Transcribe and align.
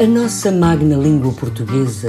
A 0.00 0.06
nossa 0.06 0.50
magna 0.50 0.96
língua 0.96 1.30
portuguesa 1.30 2.08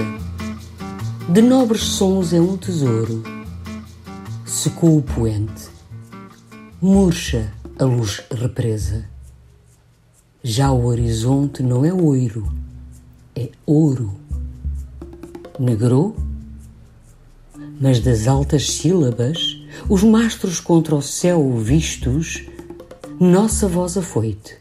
de 1.28 1.42
nobres 1.42 1.84
sons 1.84 2.32
é 2.32 2.40
um 2.40 2.56
tesouro. 2.56 3.22
Secou 4.46 5.00
o 5.00 5.02
poente, 5.02 5.68
murcha 6.82 7.52
a 7.78 7.84
luz 7.84 8.24
represa. 8.32 9.04
Já 10.42 10.72
o 10.72 10.86
horizonte 10.86 11.62
não 11.62 11.84
é 11.84 11.92
oiro, 11.92 12.50
é 13.36 13.50
ouro. 13.66 14.14
Negrou, 15.60 16.16
mas 17.78 18.00
das 18.00 18.26
altas 18.26 18.72
sílabas, 18.72 19.38
os 19.90 20.02
mastros 20.02 20.62
contra 20.62 20.96
o 20.96 21.02
céu 21.02 21.58
vistos, 21.58 22.46
nossa 23.20 23.68
voz 23.68 23.98
afoite. 23.98 24.56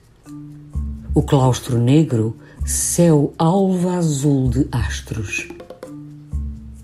O 1.15 1.23
claustro 1.23 1.79
negro 1.79 2.37
céu 2.71 3.35
alva 3.37 3.97
azul 3.97 4.49
de 4.49 4.69
astros. 4.71 5.49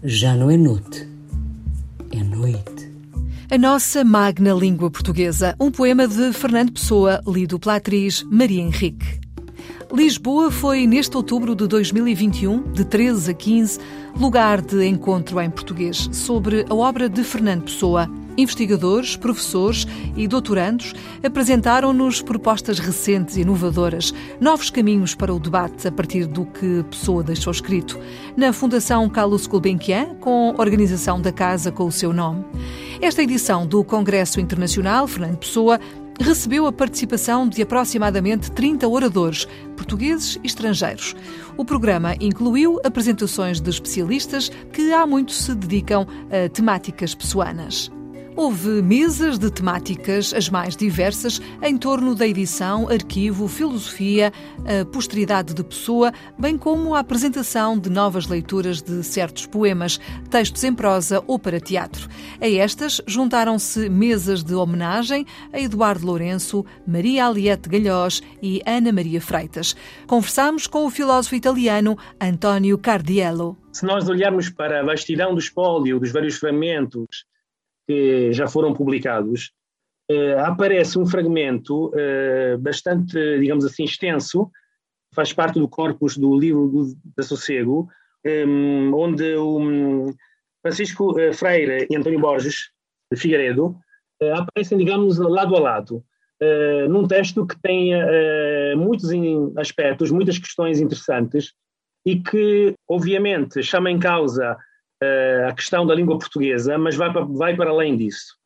Já 0.03 0.35
não 0.35 0.51
é 0.51 0.57
noite, 0.57 1.09
é 2.11 2.25
noite. 2.25 2.93
A 3.49 3.57
nossa 3.57 4.03
magna 4.03 4.53
língua 4.53 4.91
portuguesa, 4.91 5.55
um 5.61 5.71
poema 5.71 6.09
de 6.09 6.33
Fernando 6.33 6.73
Pessoa, 6.73 7.23
lido 7.25 7.57
pela 7.61 7.77
atriz 7.77 8.25
Maria 8.25 8.63
Henrique. 8.63 9.21
Lisboa 9.93 10.51
foi 10.51 10.89
neste 10.89 11.17
outubro 11.17 11.55
de 11.55 11.69
2021, 11.69 12.73
de 12.73 12.85
13 12.85 13.31
a 13.31 13.35
15, 13.35 13.79
lugar 14.19 14.61
de 14.61 14.85
encontro 14.89 15.41
em 15.41 15.49
português 15.49 16.09
sobre 16.11 16.67
a 16.69 16.75
obra 16.75 17.09
de 17.09 17.23
Fernando 17.23 17.63
Pessoa 17.63 18.11
Investigadores, 18.37 19.17
professores 19.17 19.87
e 20.17 20.29
doutorandos 20.29 20.95
apresentaram-nos 21.25 22.21
propostas 22.21 22.79
recentes 22.79 23.37
e 23.37 23.41
inovadoras, 23.41 24.13
novos 24.41 24.71
caminhos 24.71 25.15
para 25.15 25.35
o 25.35 25.41
debate 25.41 25.89
a 25.89 25.93
partir 25.93 26.27
do 26.27 26.45
que 26.45 26.85
Pessoa 26.91 27.23
deixou 27.23 27.51
escrito, 27.51 27.99
na 28.37 28.53
Fundação 28.53 29.09
Carlos 29.09 29.47
Gulbenkian, 29.47 30.15
com 30.21 30.55
organização 30.59 31.21
da 31.21 31.33
casa 31.33 31.73
com 31.73 31.85
o 31.85 31.93
seu 31.93 32.13
nome. 32.13 32.45
Esta 33.01 33.23
edição 33.23 33.67
do 33.67 33.83
Congresso 33.85 34.41
Internacional 34.41 35.07
Fernando 35.07 35.39
Pessoa 35.39 35.81
recebeu 36.21 36.67
a 36.67 36.73
participação 36.73 37.49
de 37.49 37.63
aproximadamente 37.63 38.51
30 38.51 38.89
oradores, 38.89 39.47
portugueses 39.77 40.39
e 40.43 40.47
estrangeiros. 40.47 41.15
O 41.57 41.65
programa 41.65 42.15
incluiu 42.21 42.81
apresentações 42.85 43.61
de 43.61 43.71
especialistas 43.71 44.51
que 44.73 44.93
há 44.93 45.07
muito 45.07 45.33
se 45.33 45.55
dedicam 45.55 46.07
a 46.31 46.49
temáticas 46.49 47.15
pessoanas. 47.15 47.91
Houve 48.37 48.83
mesas 48.83 49.39
de 49.39 49.51
temáticas 49.51 50.35
as 50.35 50.51
mais 50.51 50.77
diversas 50.77 51.41
em 51.63 51.79
torno 51.79 52.15
da 52.15 52.29
edição, 52.29 52.87
arquivo, 52.87 53.49
filosofia, 53.49 54.31
a 54.59 54.85
posteridade 54.85 55.55
de 55.55 55.65
pessoa, 55.65 56.13
bem 56.39 56.59
como 56.59 56.95
a 56.95 56.99
apresentação 56.99 57.79
de 57.79 57.89
novas 57.89 58.27
leituras 58.27 58.83
de 58.83 59.03
certos 59.03 59.47
poemas, 59.47 59.99
textos 60.29 60.63
em 60.65 60.75
prosa 60.75 61.25
ou 61.27 61.39
para 61.39 61.59
teatro. 61.59 62.07
A 62.39 62.47
estas 62.47 63.01
juntaram-se 63.07 63.89
mesas 63.89 64.45
de 64.45 64.55
homenagem 64.55 65.25
a 65.51 65.59
Eduardo 65.59 66.05
Lourenço, 66.05 66.63
Maria 66.87 67.29
Aliette 67.29 67.71
Galhós 67.71 68.23
e 68.43 68.61
Ana 68.67 68.93
Maria 68.93 69.21
Freitas. 69.21 69.75
Conversamos 70.07 70.67
com 70.67 70.85
o 70.85 70.91
filósofo 70.91 71.37
italiano 71.37 71.97
António 72.21 72.77
Cardiello. 72.77 73.57
Se 73.73 73.87
nós 73.87 74.07
olharmos 74.11 74.51
para 74.51 74.81
a 74.81 74.85
vastidão 74.85 75.33
do 75.33 75.41
espólio, 75.41 75.99
dos 75.99 76.13
vários 76.13 76.37
fragmentos, 76.37 77.25
que 77.87 78.33
já 78.33 78.47
foram 78.49 78.75
publicados, 78.75 79.53
uh, 80.11 80.41
aparece 80.41 80.99
um 80.99 81.07
fragmento 81.07 81.89
uh, 81.89 82.59
bastante, 82.59 83.15
digamos 83.39 83.65
assim, 83.65 83.85
extenso, 83.85 84.51
faz 85.15 85.33
parte 85.33 85.59
do 85.59 85.69
corpus 85.69 86.17
do 86.17 86.39
livro 86.39 86.69
do, 86.69 86.97
da 87.17 87.23
Sossego, 87.23 87.89
um, 88.27 88.93
onde 88.95 89.37
o 89.37 90.13
Francisco 90.61 91.19
eh, 91.19 91.33
Freire 91.33 91.87
e 91.89 91.97
António 91.97 92.19
Borges 92.19 92.71
de 93.11 93.19
Figueiredo 93.19 93.77
uh, 94.21 94.35
aparecem, 94.35 94.77
digamos, 94.77 95.17
lado 95.17 95.57
a 95.57 95.61
lado, 95.61 96.05
num 96.91 97.09
texto 97.09 97.47
que 97.47 97.59
tem 97.63 97.93
muitos 98.77 99.09
aspectos, 99.57 100.11
muitas 100.11 100.39
questões 100.39 100.81
interessantes 100.81 101.55
e 102.07 102.21
que, 102.21 102.75
obviamente, 102.89 103.63
chama 103.63 103.91
em 103.91 103.99
causa 103.99 104.53
uh, 104.53 104.57
a 105.49 105.53
questão 105.53 105.87
da 105.87 105.95
língua 105.95 106.19
portuguesa, 106.19 106.79
mas 106.79 106.97
vai 106.97 107.13
para, 107.13 107.25
vai 107.25 107.55
para 107.55 107.71
além 107.71 107.97
disso. 107.97 108.37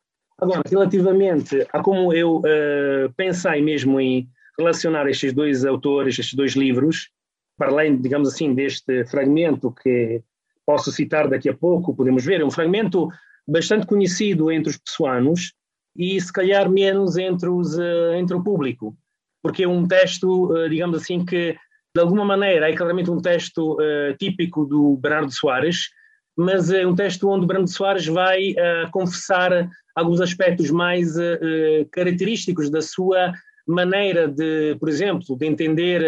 Agora, 0.40 0.62
relativamente 0.66 1.66
a 1.70 1.82
como 1.82 2.14
eu 2.14 2.38
uh, 2.38 3.12
pensei 3.14 3.60
mesmo 3.60 4.00
em 4.00 4.26
relacionar 4.58 5.06
estes 5.06 5.34
dois 5.34 5.66
autores, 5.66 6.18
estes 6.18 6.34
dois 6.34 6.52
livros, 6.52 7.10
para 7.58 7.70
além, 7.70 8.00
digamos 8.00 8.32
assim, 8.32 8.54
deste 8.54 9.04
fragmento 9.04 9.70
que 9.70 10.22
posso 10.64 10.90
citar 10.90 11.28
daqui 11.28 11.50
a 11.50 11.54
pouco, 11.54 11.94
podemos 11.94 12.24
ver, 12.24 12.40
é 12.40 12.44
um 12.44 12.50
fragmento 12.50 13.08
bastante 13.46 13.86
conhecido 13.86 14.50
entre 14.50 14.70
os 14.70 14.78
pessoanos 14.78 15.52
e 15.94 16.18
se 16.18 16.32
calhar 16.32 16.70
menos 16.70 17.18
entre, 17.18 17.50
os, 17.50 17.76
uh, 17.76 18.14
entre 18.14 18.34
o 18.34 18.42
público, 18.42 18.96
porque 19.42 19.64
é 19.64 19.68
um 19.68 19.86
texto, 19.86 20.50
uh, 20.52 20.70
digamos 20.70 21.02
assim, 21.02 21.22
que 21.22 21.54
de 21.94 22.00
alguma 22.00 22.24
maneira 22.24 22.70
é 22.70 22.74
claramente 22.74 23.10
um 23.10 23.20
texto 23.20 23.76
típico 24.16 24.64
do 24.64 24.96
Bernardo 24.96 25.32
Soares, 25.32 25.90
mas 26.40 26.70
é 26.70 26.86
um 26.86 26.94
texto 26.94 27.28
onde 27.28 27.46
Brando 27.46 27.68
Soares 27.68 28.06
vai 28.06 28.52
uh, 28.52 28.90
confessar 28.90 29.68
alguns 29.94 30.20
aspectos 30.22 30.70
mais 30.70 31.14
uh, 31.16 31.86
característicos 31.92 32.70
da 32.70 32.80
sua 32.80 33.34
maneira 33.66 34.26
de, 34.26 34.74
por 34.80 34.88
exemplo, 34.88 35.36
de 35.36 35.46
entender 35.46 36.02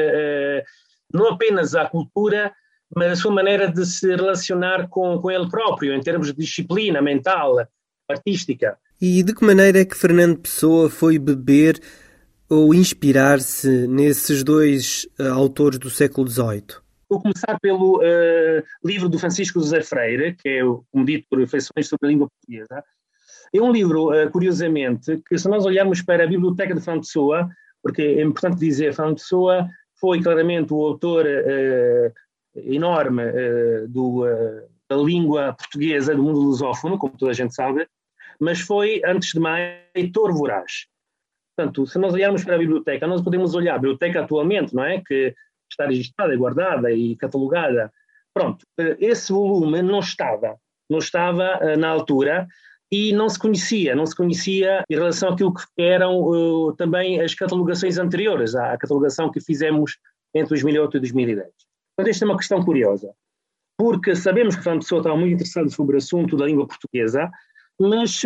não 1.13 1.29
apenas 1.29 1.77
a 1.77 1.85
cultura, 1.85 2.51
mas 2.97 3.13
a 3.13 3.17
sua 3.17 3.31
maneira 3.31 3.71
de 3.71 3.87
se 3.87 4.09
relacionar 4.09 4.89
com, 4.89 5.17
com 5.19 5.31
ele 5.31 5.49
próprio, 5.49 5.95
em 5.95 6.01
termos 6.01 6.29
de 6.29 6.39
disciplina 6.39 7.01
mental, 7.01 7.65
artística. 8.09 8.77
E 9.01 9.23
de 9.23 9.33
que 9.33 9.45
maneira 9.45 9.81
é 9.81 9.85
que 9.85 9.97
Fernando 9.97 10.39
Pessoa 10.39 10.91
foi 10.91 11.21
beber 11.21 11.79
ou 12.49 12.75
inspirar-se 12.75 13.87
nesses 13.87 14.43
dois 14.43 15.07
autores 15.33 15.79
do 15.79 15.91
século 15.91 16.27
XVIII? 16.27 16.83
Vou 17.13 17.21
começar 17.21 17.61
pelo 17.61 17.99
uh, 17.99 18.63
livro 18.83 19.07
do 19.07 19.19
Francisco 19.19 19.61
José 19.61 19.83
Freire, 19.83 20.35
que 20.35 20.49
é, 20.49 20.63
como 20.63 21.05
dito, 21.05 21.27
por 21.29 21.39
Reflexões 21.39 21.87
sobre 21.87 22.07
a 22.07 22.09
Língua 22.09 22.27
Portuguesa. 22.31 22.83
É 23.55 23.61
um 23.61 23.71
livro, 23.71 24.09
uh, 24.09 24.31
curiosamente, 24.31 25.23
que 25.29 25.37
se 25.37 25.47
nós 25.47 25.67
olharmos 25.67 26.01
para 26.01 26.25
a 26.25 26.27
Biblioteca 26.27 26.75
de 26.75 26.81
Fernando 26.81 27.03
Pessoa, 27.03 27.51
porque 27.83 28.01
é 28.01 28.23
importante 28.23 28.59
dizer, 28.59 28.95
Fernando 28.95 29.17
Pessoa 29.17 29.69
foi 30.01 30.23
claramente 30.23 30.73
o 30.73 30.81
autor 30.83 31.27
uh, 31.27 32.13
enorme 32.57 33.25
do, 33.89 34.25
da 34.89 34.97
língua 34.97 35.53
portuguesa, 35.53 36.15
do 36.15 36.23
mundo 36.23 36.41
lusófono, 36.41 36.97
como 36.97 37.15
toda 37.19 37.33
a 37.33 37.35
gente 37.35 37.55
sabe, 37.55 37.87
mas 38.41 38.59
foi, 38.61 39.03
antes 39.05 39.35
de 39.35 39.39
mais, 39.39 39.83
leitor 39.95 40.33
voraz. 40.33 40.87
Portanto, 41.55 41.87
se 41.87 41.99
nós 41.99 42.15
olharmos 42.15 42.43
para 42.43 42.55
a 42.55 42.59
biblioteca, 42.59 43.07
nós 43.07 43.21
podemos 43.21 43.55
olhar 43.55 43.75
a 43.75 43.79
biblioteca 43.79 44.23
atualmente, 44.23 44.75
não 44.75 44.83
é? 44.83 45.03
Que 45.07 45.35
está 45.73 45.87
registrada, 45.87 46.37
guardada 46.37 46.91
e 46.93 47.17
catalogada. 47.17 47.93
Pronto, 48.35 48.65
eh, 48.79 48.97
esse 49.01 49.33
volume 49.33 49.83
não 49.83 50.01
estava, 50.01 50.57
não 50.89 50.99
estava 50.99 51.45
eh, 51.61 51.77
na 51.77 51.89
altura 51.89 52.47
e 52.91 53.13
não 53.13 53.29
se 53.29 53.39
conhecia, 53.39 53.95
não 53.95 54.07
se 54.07 54.15
conhecia 54.15 54.85
em 54.89 54.95
relação 54.95 55.31
àquilo 55.31 55.53
que 55.55 55.65
eram 55.79 56.21
uh, 56.21 56.77
também 56.77 57.21
as 57.23 57.35
catalogações 57.35 57.97
anteriores 57.97 58.55
à 58.55 58.77
catalogação 58.77 59.31
que 59.31 59.41
fizemos 59.41 59.97
entre 60.35 60.51
2008 60.51 60.99
e 60.99 61.01
2010. 61.01 61.49
Portanto, 61.97 62.11
esta 62.11 62.25
é 62.25 62.29
uma 62.29 62.37
questão 62.37 62.63
curiosa, 62.63 63.15
porque 63.79 64.15
sabemos 64.15 64.57
que 64.57 64.63
Fernando 64.63 64.83
Pessoa 64.83 65.01
estava 65.01 65.17
muito 65.17 65.35
interessado 65.35 65.71
sobre 65.71 65.97
o 65.97 65.99
assunto 65.99 66.37
da 66.37 66.45
língua 66.45 66.67
portuguesa, 66.67 67.31
mas 67.81 68.23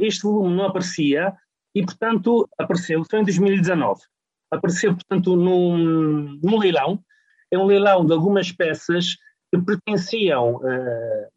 este 0.00 0.22
volume 0.22 0.56
não 0.56 0.64
aparecia 0.64 1.34
e, 1.74 1.84
portanto, 1.84 2.48
apareceu 2.58 3.04
só 3.04 3.18
em 3.18 3.24
2019 3.24 4.00
apareceu, 4.50 4.94
portanto, 4.94 5.36
num, 5.36 6.38
num 6.42 6.58
leilão. 6.58 7.02
É 7.50 7.58
um 7.58 7.66
leilão 7.66 8.04
de 8.04 8.12
algumas 8.12 8.52
peças 8.52 9.16
que 9.52 9.60
pertenciam 9.60 10.56
uh, 10.56 11.28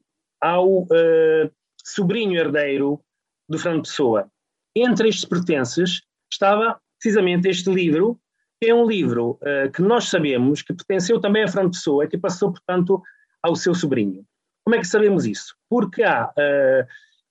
ao 0.42 0.84
uh, 0.84 1.52
sobrinho 1.84 2.38
herdeiro 2.38 3.02
do 3.48 3.58
Fernando 3.58 3.84
Pessoa. 3.84 4.30
Entre 4.76 5.10
estes 5.10 5.26
pertences 5.26 6.02
estava 6.32 6.80
precisamente 7.00 7.48
este 7.48 7.70
livro, 7.70 8.20
que 8.62 8.70
é 8.70 8.76
um 8.76 8.86
livro 8.86 9.40
uh, 9.42 9.72
que 9.72 9.82
nós 9.82 10.10
sabemos 10.10 10.62
que 10.62 10.74
pertenceu 10.74 11.20
também 11.20 11.44
a 11.44 11.48
Fernando 11.48 11.72
Pessoa, 11.72 12.08
que 12.08 12.18
passou, 12.18 12.52
portanto, 12.52 13.02
ao 13.42 13.56
seu 13.56 13.74
sobrinho. 13.74 14.26
Como 14.64 14.76
é 14.76 14.80
que 14.80 14.88
sabemos 14.88 15.26
isso? 15.26 15.56
Porque 15.70 16.04
há, 16.04 16.32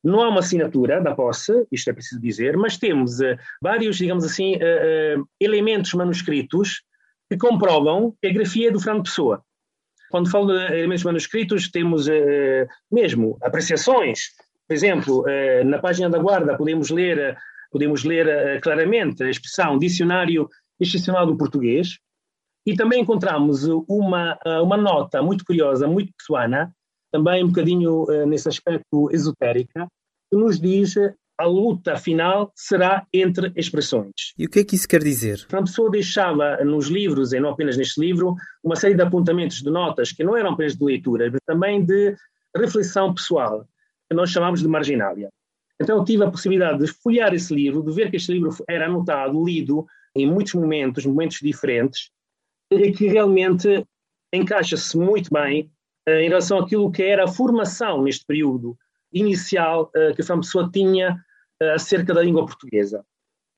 não 0.03 0.23
há 0.23 0.29
uma 0.29 0.41
assinatura 0.41 1.01
da 1.01 1.15
posse, 1.15 1.67
isto 1.71 1.91
é 1.91 1.93
preciso 1.93 2.21
dizer, 2.21 2.57
mas 2.57 2.77
temos 2.77 3.21
uh, 3.21 3.37
vários, 3.61 3.97
digamos 3.97 4.25
assim, 4.25 4.57
uh, 4.57 5.27
elementos 5.39 5.93
manuscritos 5.95 6.83
que 7.31 7.37
comprovam 7.37 8.15
a 8.25 8.29
grafia 8.29 8.73
do 8.73 8.81
Fernando 8.81 9.05
Pessoa. 9.05 9.43
Quando 10.11 10.31
falo 10.31 10.47
de 10.47 10.75
elementos 10.75 11.05
manuscritos, 11.05 11.71
temos 11.71 12.09
mesmo 12.91 13.39
apreciações. 13.41 14.31
Por 14.67 14.75
exemplo, 14.75 15.25
na 15.65 15.79
página 15.79 16.11
da 16.11 16.19
guarda 16.19 16.57
podemos 16.57 16.91
ler, 16.91 17.39
podemos 17.71 18.03
ler 18.03 18.61
claramente 18.61 19.23
a 19.23 19.31
expressão 19.31 19.79
dicionário 19.79 20.49
institucional 20.81 21.25
do 21.25 21.37
português, 21.37 22.01
e 22.67 22.75
também 22.75 23.03
encontramos 23.03 23.65
uma, 23.89 24.37
uma 24.65 24.77
nota 24.77 25.23
muito 25.23 25.45
curiosa, 25.45 25.87
muito 25.87 26.13
pessoana, 26.19 26.75
também 27.11 27.45
um 27.45 27.49
bocadinho 27.49 28.05
uh, 28.05 28.27
nesse 28.27 28.49
aspecto 28.49 29.11
esotérica, 29.13 29.89
que 30.31 30.37
nos 30.37 30.61
diz 30.61 30.95
a 31.41 31.47
luta 31.47 31.97
final 31.97 32.53
será 32.55 33.07
entre 33.15 33.51
expressões. 33.57 34.35
E 34.39 34.45
o 34.45 34.51
que 34.51 34.61
é 34.61 34.65
que 34.65 34.77
isso 34.77 34.87
quer 34.87 35.03
dizer? 35.03 35.47
Uma 35.51 35.65
pessoa 35.65 35.91
deixava 35.91 36.63
nos 36.63 36.89
livros, 36.89 37.33
e 37.33 37.41
não 37.41 37.51
apenas 37.51 37.79
neste 37.79 37.99
livro, 37.99 38.35
uma 38.63 38.77
série 38.77 38.95
de 38.95 39.03
apontamentos 39.03 39.63
de 39.63 39.71
notas 39.71 40.13
que 40.13 40.23
não 40.23 40.37
eram 40.37 40.53
apenas 40.53 40.77
de 40.77 40.85
leitura, 40.85 41.31
mas 41.31 41.41
também 41.47 41.83
de 41.83 42.15
reflexão 42.55 43.15
pessoal, 43.15 43.67
que 44.09 44.15
nós 44.15 44.29
chamamos 44.29 44.61
de 44.61 44.69
marginália. 44.69 45.31
Então 45.81 45.97
eu 45.97 46.05
tive 46.05 46.25
a 46.25 46.31
possibilidade 46.31 46.81
de 46.81 46.89
folhear 46.89 47.33
esse 47.33 47.55
livro, 47.55 47.83
de 47.83 47.93
ver 47.93 48.11
que 48.11 48.17
este 48.17 48.33
livro 48.33 48.55
era 48.69 48.85
anotado, 48.85 49.43
lido 49.43 49.87
em 50.15 50.27
muitos 50.27 50.53
momentos, 50.53 51.07
momentos 51.07 51.39
diferentes, 51.41 52.11
e 52.71 52.93
que 52.93 53.07
realmente 53.07 53.83
encaixa-se 54.31 54.97
muito 54.99 55.31
bem 55.33 55.71
em 56.19 56.29
relação 56.29 56.59
àquilo 56.59 56.91
que 56.91 57.03
era 57.03 57.25
a 57.25 57.29
formação 57.29 58.03
neste 58.03 58.25
período 58.25 58.77
inicial 59.13 59.91
uh, 59.97 60.15
que 60.15 60.23
a 60.23 60.37
Pessoa 60.37 60.71
tinha 60.73 61.17
uh, 61.63 61.71
acerca 61.75 62.15
da 62.15 62.23
língua 62.23 62.47
portuguesa. 62.47 63.05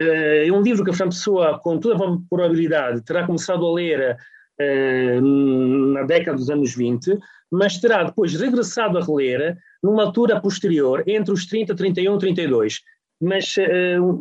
É 0.00 0.50
um 0.50 0.62
livro 0.62 0.84
que 0.84 0.90
a 0.90 1.06
Pessoa, 1.06 1.60
com 1.60 1.78
toda 1.78 1.94
a 1.94 2.18
probabilidade, 2.28 3.04
terá 3.04 3.24
começado 3.24 3.64
a 3.64 3.72
ler 3.72 4.16
na 5.22 6.02
década 6.02 6.36
dos 6.36 6.50
anos 6.50 6.74
20, 6.74 7.16
mas 7.48 7.78
terá 7.78 8.02
depois 8.02 8.34
regressado 8.34 8.98
a 8.98 9.00
reler 9.00 9.56
numa 9.80 10.02
altura 10.02 10.40
posterior, 10.40 11.04
entre 11.06 11.32
os 11.32 11.46
30, 11.46 11.76
31 11.76 12.16
e 12.16 12.18
32. 12.18 12.80
Mas 13.20 13.54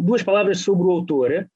duas 0.01 0.21
palavras 0.21 0.59
sobre 0.59 0.83
o 0.83 0.91
autor, 0.91 1.49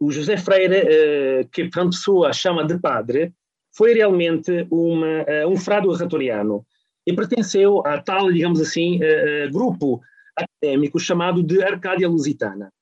o 0.00 0.10
José 0.10 0.38
Freire, 0.38 1.46
que 1.52 1.70
Fernando 1.70 1.90
Pessoa 1.92 2.32
chama 2.32 2.66
de 2.66 2.78
padre, 2.78 3.34
foi 3.72 3.94
realmente 3.94 4.66
uma, 4.70 5.22
uh, 5.22 5.48
um 5.48 5.56
frade 5.56 5.86
oratoriano 5.86 6.64
e 7.06 7.12
pertenceu 7.14 7.82
a 7.86 8.00
tal, 8.00 8.32
digamos 8.32 8.60
assim, 8.60 8.98
uh, 8.98 9.50
grupo 9.52 10.00
académico 10.36 10.98
chamado 10.98 11.42
de 11.42 11.62
Arcádia 11.62 12.08
Lusitana. 12.08 12.72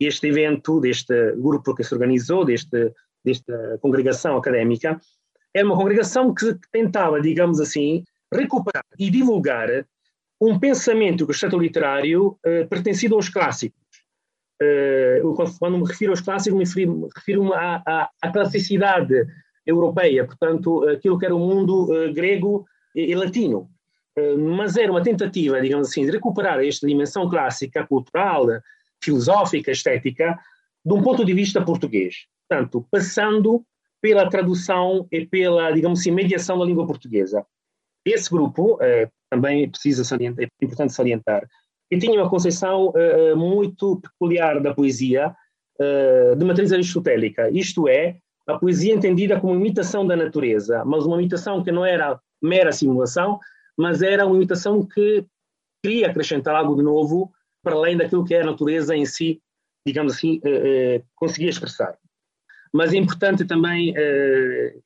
Este 0.00 0.28
evento, 0.28 0.80
deste 0.80 1.32
grupo 1.36 1.74
que 1.74 1.84
se 1.84 1.94
organizou, 1.94 2.44
deste, 2.44 2.92
desta 3.24 3.78
congregação 3.80 4.36
académica, 4.36 5.00
era 5.54 5.66
uma 5.66 5.76
congregação 5.76 6.34
que 6.34 6.56
tentava, 6.72 7.20
digamos 7.20 7.60
assim, 7.60 8.02
recuperar 8.32 8.84
e 8.98 9.10
divulgar 9.10 9.68
um 10.40 10.58
pensamento 10.58 11.26
que 11.26 11.46
o 11.46 11.58
literário 11.58 12.36
pertencido 12.68 13.14
aos 13.14 13.28
clássicos 13.28 13.82
quando 15.58 15.78
me 15.78 15.86
refiro 15.86 16.12
aos 16.12 16.20
clássicos, 16.20 16.58
me 16.58 16.64
refiro, 16.64 17.08
refiro 17.14 17.52
à, 17.52 17.82
à, 17.86 18.10
à, 18.22 18.32
classicidade 18.32 19.26
europeia, 19.66 20.24
portanto, 20.24 20.88
aquilo 20.88 21.18
que 21.18 21.24
era 21.24 21.34
o 21.34 21.38
mundo 21.38 21.84
uh, 21.84 22.12
grego 22.12 22.66
e, 22.94 23.10
e 23.10 23.14
latino. 23.14 23.70
Uh, 24.18 24.38
mas 24.38 24.76
era 24.76 24.90
uma 24.90 25.02
tentativa, 25.02 25.60
digamos 25.60 25.88
assim, 25.88 26.04
de 26.04 26.10
recuperar 26.10 26.60
esta 26.60 26.86
dimensão 26.86 27.28
clássica, 27.28 27.86
cultural, 27.86 28.46
filosófica, 29.02 29.70
estética, 29.70 30.38
de 30.84 30.92
um 30.92 31.02
ponto 31.02 31.24
de 31.24 31.32
vista 31.32 31.64
português. 31.64 32.26
Portanto, 32.48 32.86
passando 32.90 33.64
pela 34.00 34.28
tradução 34.28 35.06
e 35.12 35.24
pela, 35.24 35.70
digamos 35.70 36.00
assim, 36.00 36.10
mediação 36.10 36.58
da 36.58 36.64
língua 36.64 36.86
portuguesa. 36.86 37.46
Esse 38.04 38.28
grupo, 38.28 38.80
também 39.30 39.70
precisa 39.70 40.02
salientar, 40.02 40.44
é 40.44 40.48
importante 40.60 40.92
salientar, 40.92 41.46
e 41.88 41.96
tinha 41.96 42.20
uma 42.20 42.28
concepção 42.28 42.92
muito 43.36 44.00
peculiar 44.00 44.60
da 44.60 44.74
poesia, 44.74 45.32
de 46.36 46.44
matriz 46.44 46.72
aristotélica, 46.72 47.48
isto 47.50 47.86
é, 47.86 48.16
a 48.46 48.58
poesia 48.58 48.94
entendida 48.94 49.40
como 49.40 49.54
imitação 49.54 50.06
da 50.06 50.16
natureza, 50.16 50.84
mas 50.84 51.04
uma 51.04 51.16
imitação 51.16 51.62
que 51.62 51.70
não 51.70 51.84
era 51.84 52.20
mera 52.42 52.72
simulação, 52.72 53.38
mas 53.76 54.02
era 54.02 54.26
uma 54.26 54.36
imitação 54.36 54.84
que 54.86 55.24
queria 55.82 56.08
acrescentar 56.08 56.54
algo 56.54 56.76
de 56.76 56.82
novo 56.82 57.32
para 57.62 57.74
além 57.74 57.96
daquilo 57.96 58.24
que 58.24 58.34
é 58.34 58.42
a 58.42 58.46
natureza 58.46 58.96
em 58.96 59.06
si, 59.06 59.40
digamos 59.86 60.14
assim, 60.14 60.38
uh, 60.38 61.04
conseguia 61.14 61.50
expressar. 61.50 61.96
Mas 62.72 62.92
é 62.92 62.96
importante 62.96 63.44
também 63.44 63.94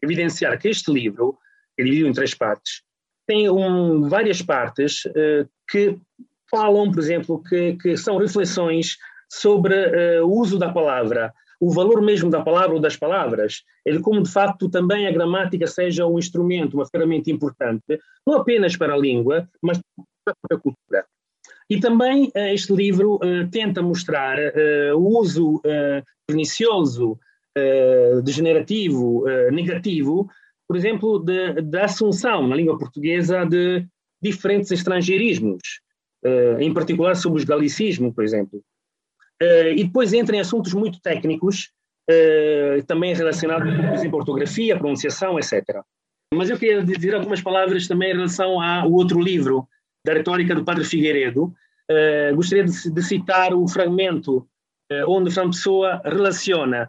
evidenciar 0.03 0.59
que 0.59 0.69
este 0.69 0.93
livro, 0.93 1.39
que 1.77 1.83
é 1.83 1.85
dividido 1.85 2.09
em 2.09 2.13
três 2.13 2.35
partes, 2.35 2.83
tem 3.29 3.49
um, 3.49 4.09
várias 4.09 4.43
partes 4.43 5.05
que 5.69 5.97
falam, 6.51 6.91
por 6.91 6.99
exemplo, 6.99 7.43
que, 7.45 7.75
que 7.77 7.97
são 7.97 8.19
reflexões 8.19 8.97
sobre 9.31 9.75
uh, 9.75 10.27
o 10.27 10.41
uso 10.41 10.59
da 10.59 10.73
palavra, 10.73 11.33
o 11.61 11.73
valor 11.73 12.03
mesmo 12.03 12.31
da 12.31 12.43
palavra 12.43 12.75
ou 12.75 12.81
das 12.81 12.97
palavras, 12.97 13.63
ele 13.85 14.01
como 14.01 14.23
de 14.23 14.31
facto 14.31 14.69
também 14.69 15.07
a 15.07 15.13
gramática 15.13 15.67
seja 15.67 16.07
um 16.07 16.19
instrumento, 16.19 16.75
uma 16.75 16.87
ferramenta 16.87 17.31
importante, 17.31 17.99
não 18.27 18.35
apenas 18.35 18.77
para 18.77 18.95
a 18.95 18.99
língua, 18.99 19.49
mas 19.63 19.81
para 20.25 20.35
a 20.57 20.61
cultura. 20.61 21.05
E 21.69 21.81
também 21.81 22.27
uh, 22.29 22.39
este 22.53 22.73
livro 22.73 23.17
uh, 23.17 23.49
tenta 23.51 23.83
mostrar 23.83 24.39
uh, 24.39 24.97
o 24.97 25.19
uso 25.19 25.61
pernicioso, 26.27 27.19
degenerativo, 28.23 29.25
negativo, 29.51 30.29
por 30.69 30.77
exemplo, 30.77 31.25
da 31.65 31.85
assunção 31.85 32.47
na 32.47 32.55
língua 32.55 32.77
portuguesa 32.77 33.47
de 33.47 33.87
diferentes 34.21 34.71
estrangeirismos, 34.73 35.81
em 36.59 36.75
particular 36.75 37.15
sobre 37.15 37.39
os 37.39 37.45
galicismo, 37.47 38.13
por 38.13 38.25
exemplo. 38.25 38.63
Uh, 39.43 39.73
e 39.77 39.85
depois 39.85 40.13
entra 40.13 40.35
em 40.35 40.41
assuntos 40.41 40.73
muito 40.73 41.01
técnicos, 41.01 41.71
uh, 42.11 42.83
também 42.87 43.15
relacionados, 43.15 43.75
por 43.75 43.95
exemplo, 43.95 44.19
ortografia, 44.19 44.79
pronunciação, 44.79 45.39
etc. 45.39 45.63
Mas 46.33 46.51
eu 46.51 46.59
queria 46.59 46.83
dizer 46.83 47.15
algumas 47.15 47.41
palavras 47.41 47.87
também 47.87 48.11
em 48.11 48.15
relação 48.15 48.61
ao 48.61 48.91
outro 48.91 49.21
livro, 49.21 49.69
da 50.05 50.15
retórica 50.15 50.55
do 50.55 50.65
Padre 50.65 50.85
Figueiredo. 50.85 51.53
gostaria 52.35 52.65
de, 52.65 52.91
de, 52.91 53.03
citar 53.03 53.53
o 53.53 53.67
fragmento 53.67 54.49
onde 55.09 55.33
Fran 55.33 55.51
Pessoa 55.51 56.01
relaciona 56.05 56.89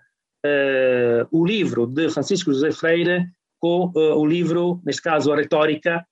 o 1.32 1.46
livro 1.46 1.88
de 1.88 2.10
Francisco 2.10 2.54
José 2.54 2.72
Freire 2.72 3.28
com 3.60 3.92
o 3.96 4.24
livro, 4.24 4.80
neste 4.86 5.02
caso, 5.02 5.34
a 5.34 5.36
retórica 5.36 6.06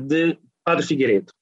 de 0.00 0.38
Padre 0.64 0.86
Figueiredo. 0.86 1.32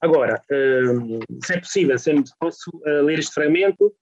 Agora, 0.00 0.40
uh, 0.50 1.44
se 1.44 1.54
é 1.54 1.60
possível, 1.60 1.98
se 1.98 2.12
posso 2.38 2.70
uh, 2.70 3.02
ler 3.02 3.18
este 3.18 3.32
fragmento, 3.32 3.92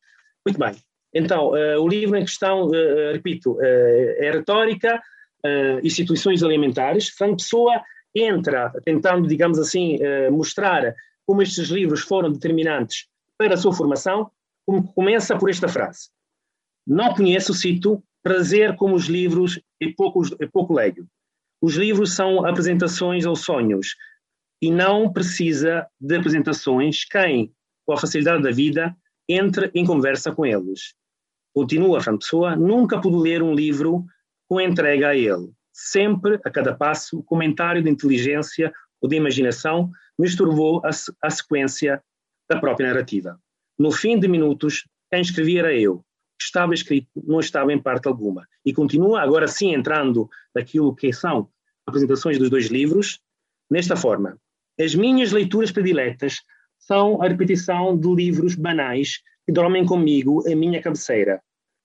muito 0.46 0.58
bem. 0.58 0.74
Então, 1.14 1.50
uh, 1.50 1.80
o 1.80 1.88
livro 1.88 2.16
em 2.16 2.24
questão, 2.24 2.68
repito, 3.12 3.56
é 3.62 4.30
retórica, 4.32 5.00
instituições 5.82 6.42
alimentares. 6.42 7.08
Fran 7.10 7.36
Pessoa 7.36 7.80
entra 8.14 8.72
tentando, 8.84 9.28
digamos 9.28 9.58
assim, 9.58 9.98
mostrar 10.32 10.94
como 11.26 11.42
estes 11.42 11.68
livros 11.68 12.00
foram 12.00 12.32
determinantes 12.32 13.06
para 13.38 13.54
a 13.54 13.56
sua 13.56 13.72
formação, 13.72 14.30
como 14.66 14.92
começa 14.92 15.36
por 15.38 15.50
esta 15.50 15.68
frase. 15.68 16.08
Não 16.86 17.14
conheço, 17.14 17.54
cito, 17.54 18.02
prazer 18.22 18.74
como 18.76 18.96
os 18.96 19.04
livros 19.04 19.60
e 19.80 19.92
pouco, 19.92 20.22
e 20.40 20.46
pouco 20.46 20.74
leio. 20.74 21.06
Os 21.60 21.76
livros 21.76 22.14
são 22.14 22.44
apresentações 22.44 23.24
aos 23.24 23.40
sonhos, 23.40 23.94
e 24.64 24.70
não 24.70 25.12
precisa 25.12 25.86
de 26.00 26.16
apresentações 26.16 27.04
quem, 27.04 27.52
com 27.84 27.92
a 27.92 27.98
facilidade 27.98 28.42
da 28.42 28.50
vida, 28.50 28.96
entre 29.28 29.70
em 29.74 29.84
conversa 29.84 30.32
com 30.32 30.46
eles. 30.46 30.94
Continua 31.54 32.00
a 32.00 32.16
Pessoa, 32.16 32.56
nunca 32.56 32.98
pude 32.98 33.18
ler 33.18 33.42
um 33.42 33.54
livro 33.54 34.06
com 34.48 34.58
entrega 34.58 35.08
a 35.08 35.14
ele. 35.14 35.52
Sempre, 35.70 36.40
a 36.42 36.50
cada 36.50 36.74
passo, 36.74 37.18
o 37.18 37.22
comentário 37.22 37.82
de 37.82 37.90
inteligência 37.90 38.72
ou 39.02 39.06
de 39.06 39.16
imaginação 39.16 39.90
me 40.18 40.26
estourou 40.26 40.80
a, 40.82 40.88
a 41.22 41.30
sequência 41.30 42.02
da 42.48 42.58
própria 42.58 42.88
narrativa. 42.88 43.38
No 43.78 43.92
fim 43.92 44.18
de 44.18 44.26
minutos, 44.26 44.88
quem 45.12 45.20
escrevia 45.20 45.60
era 45.60 45.74
eu. 45.74 46.02
Estava 46.40 46.72
escrito, 46.72 47.22
não 47.22 47.40
estava 47.40 47.70
em 47.70 47.82
parte 47.82 48.08
alguma. 48.08 48.48
E 48.64 48.72
continua, 48.72 49.20
agora 49.20 49.46
sim, 49.46 49.74
entrando 49.74 50.26
naquilo 50.54 50.96
que 50.96 51.12
são 51.12 51.50
apresentações 51.86 52.38
dos 52.38 52.48
dois 52.48 52.68
livros, 52.68 53.20
nesta 53.70 53.94
forma. 53.94 54.38
As 54.80 54.94
minhas 54.94 55.30
leituras 55.30 55.70
prediletas 55.70 56.38
são 56.78 57.22
a 57.22 57.28
repetição 57.28 57.96
de 57.96 58.08
livros 58.12 58.54
banais 58.54 59.20
que 59.46 59.52
dormem 59.52 59.86
comigo 59.86 60.42
em 60.48 60.54
minha 60.54 60.82
cabeceira. 60.82 61.40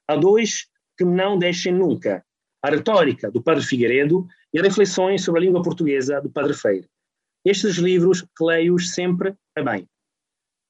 Há 0.08 0.16
dois 0.16 0.68
que 0.98 1.06
não 1.06 1.38
deixem 1.38 1.74
nunca. 1.74 2.26
a 2.62 2.70
retórica 2.70 3.32
do 3.32 3.42
Padre 3.42 3.64
Figueiredo 3.64 4.28
e 4.54 4.62
reflexões 4.62 5.24
sobre 5.24 5.40
a 5.40 5.44
língua 5.46 5.62
portuguesa 5.62 6.20
do 6.20 6.30
Padre 6.30 6.54
Freire. 6.54 6.90
Estes 7.46 7.78
livros 7.78 8.26
leio-os 8.40 8.94
sempre 8.94 9.34
a 9.56 9.64
bem. 9.64 9.88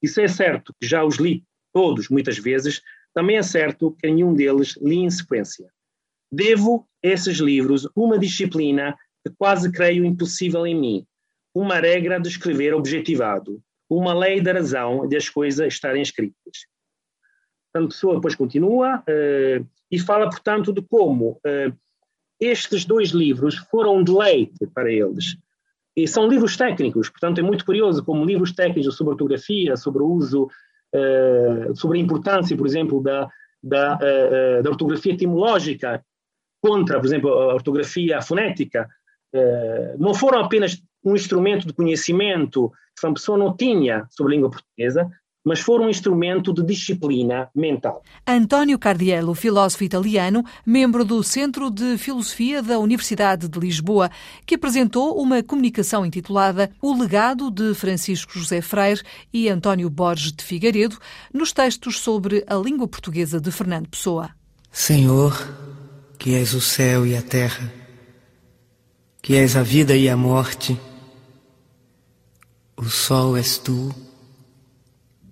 E 0.00 0.06
se 0.06 0.22
é 0.22 0.28
certo 0.28 0.72
que 0.80 0.86
já 0.86 1.04
os 1.04 1.16
li 1.16 1.44
todos 1.72 2.08
muitas 2.08 2.38
vezes, 2.38 2.80
também 3.12 3.38
é 3.38 3.42
certo 3.42 3.92
que 3.98 4.08
nenhum 4.08 4.34
deles 4.34 4.76
li 4.80 4.98
em 4.98 5.10
sequência. 5.10 5.68
Devo 6.30 6.88
a 7.04 7.08
esses 7.08 7.38
livros 7.38 7.88
uma 7.94 8.18
disciplina 8.18 8.96
que 9.24 9.34
quase 9.36 9.70
creio 9.72 10.04
impossível 10.04 10.64
em 10.66 10.78
mim, 10.78 11.06
uma 11.54 11.76
regra 11.76 12.20
de 12.20 12.28
escrever 12.28 12.74
objetivado, 12.74 13.60
uma 13.88 14.14
lei 14.14 14.40
da 14.40 14.52
razão 14.52 15.06
de 15.08 15.16
as 15.16 15.28
coisas 15.28 15.66
estarem 15.66 16.02
escritas. 16.02 16.66
Portanto, 17.72 17.90
a 17.90 17.94
pessoa 17.94 18.14
depois 18.16 18.34
continua 18.34 18.98
uh, 18.98 19.66
e 19.90 19.98
fala, 19.98 20.28
portanto, 20.28 20.72
de 20.72 20.82
como 20.82 21.32
uh, 21.32 21.76
estes 22.40 22.84
dois 22.84 23.10
livros 23.10 23.56
foram 23.56 23.96
um 23.96 24.04
deleite 24.04 24.66
para 24.74 24.92
eles. 24.92 25.36
E 25.96 26.06
são 26.06 26.28
livros 26.28 26.56
técnicos, 26.56 27.08
portanto, 27.08 27.38
é 27.38 27.42
muito 27.42 27.64
curioso 27.64 28.04
como 28.04 28.24
livros 28.24 28.52
técnicos 28.52 28.96
sobre 28.96 29.12
ortografia, 29.12 29.76
sobre 29.76 30.02
o 30.02 30.06
uso, 30.06 30.48
uh, 30.94 31.76
sobre 31.76 31.98
a 31.98 32.02
importância, 32.02 32.56
por 32.56 32.66
exemplo, 32.66 33.02
da, 33.02 33.28
da, 33.62 33.98
da 34.62 34.70
ortografia 34.70 35.12
etimológica 35.12 36.04
contra, 36.62 36.98
por 36.98 37.06
exemplo, 37.06 37.30
a 37.30 37.54
ortografia 37.54 38.22
fonética, 38.22 38.88
não 39.98 40.12
foram 40.12 40.40
apenas 40.40 40.82
um 41.04 41.14
instrumento 41.14 41.66
de 41.66 41.72
conhecimento 41.72 42.70
que 42.98 43.06
a 43.06 43.12
pessoa 43.12 43.38
não 43.38 43.56
tinha 43.56 44.06
sobre 44.10 44.32
a 44.32 44.36
língua 44.36 44.50
portuguesa, 44.50 45.10
mas 45.44 45.60
foram 45.60 45.86
um 45.86 45.90
instrumento 45.90 46.52
de 46.52 46.62
disciplina 46.62 47.48
mental. 47.54 48.02
António 48.26 48.78
Cardiello, 48.78 49.34
filósofo 49.34 49.84
italiano, 49.84 50.44
membro 50.66 51.04
do 51.04 51.22
Centro 51.22 51.70
de 51.70 51.96
Filosofia 51.96 52.62
da 52.62 52.78
Universidade 52.78 53.48
de 53.48 53.58
Lisboa, 53.58 54.10
que 54.44 54.56
apresentou 54.56 55.20
uma 55.20 55.42
comunicação 55.42 56.04
intitulada 56.04 56.70
O 56.80 56.94
Legado 56.94 57.50
de 57.50 57.74
Francisco 57.74 58.38
José 58.38 58.60
Freire 58.60 59.02
e 59.32 59.48
António 59.48 59.88
Borges 59.88 60.32
de 60.32 60.44
Figueiredo, 60.44 60.98
nos 61.32 61.52
textos 61.52 61.98
sobre 61.98 62.44
a 62.46 62.54
língua 62.56 62.86
portuguesa 62.86 63.40
de 63.40 63.50
Fernando 63.50 63.88
Pessoa. 63.88 64.30
Senhor, 64.70 65.34
que 66.18 66.34
és 66.34 66.52
o 66.52 66.60
céu 66.60 67.06
e 67.06 67.16
a 67.16 67.22
terra, 67.22 67.72
que 69.22 69.34
és 69.34 69.56
a 69.56 69.62
vida 69.62 69.96
e 69.96 70.08
a 70.08 70.16
morte, 70.16 70.78
o 72.80 72.88
sol 72.88 73.36
és 73.36 73.58
tu, 73.58 73.94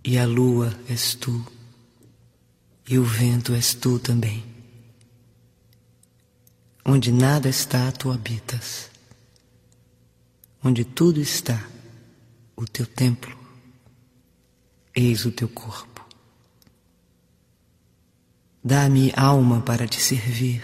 e 0.04 0.18
a 0.18 0.26
lua 0.26 0.78
és 0.86 1.14
tu, 1.14 1.46
e 2.86 2.98
o 2.98 3.04
vento 3.04 3.54
és 3.54 3.72
tu 3.72 3.98
também. 3.98 4.44
Onde 6.84 7.10
nada 7.10 7.48
está, 7.48 7.90
tu 7.90 8.12
habitas. 8.12 8.90
Onde 10.62 10.84
tudo 10.84 11.20
está, 11.20 11.66
o 12.54 12.66
teu 12.66 12.84
templo, 12.84 13.34
eis 14.94 15.24
o 15.24 15.32
teu 15.32 15.48
corpo. 15.48 16.06
Dá-me 18.62 19.10
alma 19.16 19.62
para 19.62 19.88
te 19.88 19.98
servir 19.98 20.62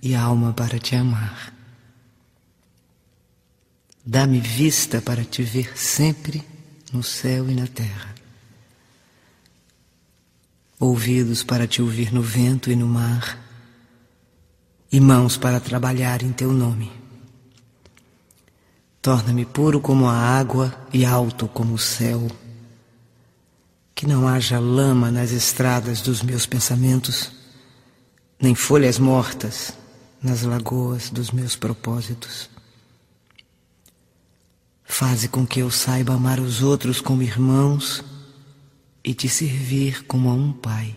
e 0.00 0.14
alma 0.14 0.54
para 0.54 0.78
te 0.78 0.96
amar. 0.96 1.51
Dá-me 4.04 4.40
vista 4.40 5.00
para 5.00 5.24
te 5.24 5.42
ver 5.42 5.78
sempre 5.78 6.42
no 6.92 7.02
céu 7.02 7.48
e 7.48 7.54
na 7.54 7.68
terra. 7.68 8.12
Ouvidos 10.78 11.44
para 11.44 11.68
te 11.68 11.80
ouvir 11.80 12.12
no 12.12 12.20
vento 12.20 12.70
e 12.70 12.74
no 12.74 12.86
mar, 12.86 13.38
e 14.90 15.00
mãos 15.00 15.36
para 15.36 15.60
trabalhar 15.60 16.22
em 16.22 16.32
teu 16.32 16.52
nome. 16.52 16.90
Torna-me 19.00 19.44
puro 19.44 19.80
como 19.80 20.08
a 20.08 20.14
água 20.14 20.74
e 20.92 21.04
alto 21.04 21.46
como 21.48 21.74
o 21.74 21.78
céu. 21.78 22.28
Que 23.94 24.06
não 24.06 24.28
haja 24.28 24.58
lama 24.58 25.10
nas 25.10 25.30
estradas 25.30 26.00
dos 26.00 26.22
meus 26.22 26.44
pensamentos, 26.44 27.30
nem 28.40 28.54
folhas 28.54 28.98
mortas 28.98 29.72
nas 30.20 30.42
lagoas 30.42 31.08
dos 31.08 31.30
meus 31.30 31.54
propósitos. 31.56 32.51
Faze 34.94 35.26
com 35.26 35.46
que 35.46 35.60
eu 35.60 35.70
saiba 35.70 36.12
amar 36.12 36.38
os 36.38 36.62
outros 36.62 37.00
como 37.00 37.22
irmãos 37.22 38.04
e 39.02 39.14
te 39.14 39.26
servir 39.26 40.04
como 40.04 40.28
a 40.28 40.34
um 40.34 40.52
pai. 40.52 40.94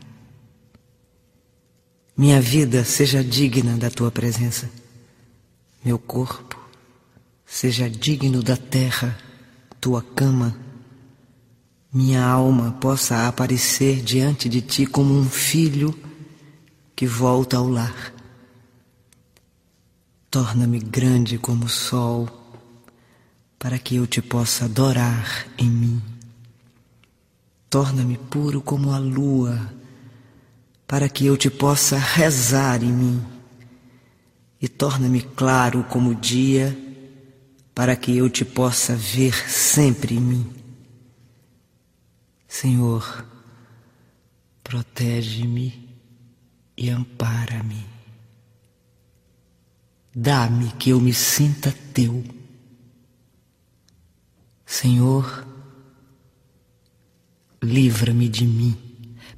Minha 2.16 2.42
vida 2.42 2.84
seja 2.84 3.24
digna 3.24 3.78
da 3.78 3.90
tua 3.90 4.12
presença, 4.12 4.70
meu 5.84 5.98
corpo 5.98 6.60
seja 7.46 7.90
digno 7.90 8.44
da 8.44 8.58
terra, 8.58 9.18
tua 9.80 10.02
cama, 10.02 10.60
minha 11.92 12.22
alma 12.22 12.74
possa 12.74 13.30
aparecer 13.30 14.02
diante 14.02 14.50
de 14.50 14.60
ti 14.60 14.86
como 14.86 15.18
um 15.18 15.30
filho 15.30 15.98
que 16.94 17.08
volta 17.08 17.56
ao 17.56 17.70
lar. 17.70 18.14
Torna-me 20.30 20.80
grande 20.80 21.38
como 21.38 21.64
o 21.64 21.70
sol 21.70 22.45
para 23.58 23.80
que 23.80 23.96
eu 23.96 24.06
te 24.06 24.22
possa 24.22 24.66
adorar 24.66 25.48
em 25.58 25.70
mim. 25.70 26.02
Torna-me 27.70 28.18
puro 28.18 28.62
como 28.62 28.92
a 28.92 28.98
lua, 28.98 29.74
para 30.88 31.10
que 31.10 31.26
eu 31.26 31.36
te 31.36 31.50
possa 31.50 31.98
rezar 31.98 32.84
em 32.84 32.92
mim. 32.92 33.26
E 34.62 34.68
torna-me 34.68 35.22
claro 35.22 35.84
como 35.84 36.12
o 36.12 36.16
dia, 36.16 36.78
para 37.74 37.96
que 37.96 38.16
eu 38.16 38.30
te 38.30 38.46
possa 38.46 38.96
ver 38.96 39.34
sempre 39.50 40.16
em 40.16 40.22
mim. 40.22 40.54
Senhor, 42.48 43.26
protege-me 44.64 45.90
e 46.78 46.90
ampara-me. 46.90 47.86
Dá-me 50.16 50.72
que 50.74 50.92
eu 50.92 51.02
me 51.02 51.14
sinta 51.14 51.76
teu 51.94 52.24
Senhor, 54.66 55.46
livra-me 57.64 58.28
de 58.28 58.46
mim. 58.46 58.76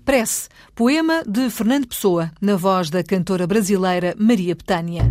Prece, 0.05 0.47
poema 0.73 1.21
de 1.27 1.49
Fernando 1.49 1.85
Pessoa, 1.85 2.31
na 2.41 2.55
voz 2.55 2.89
da 2.89 3.03
cantora 3.03 3.45
brasileira 3.45 4.15
Maria 4.17 4.55
Betânia. 4.55 5.03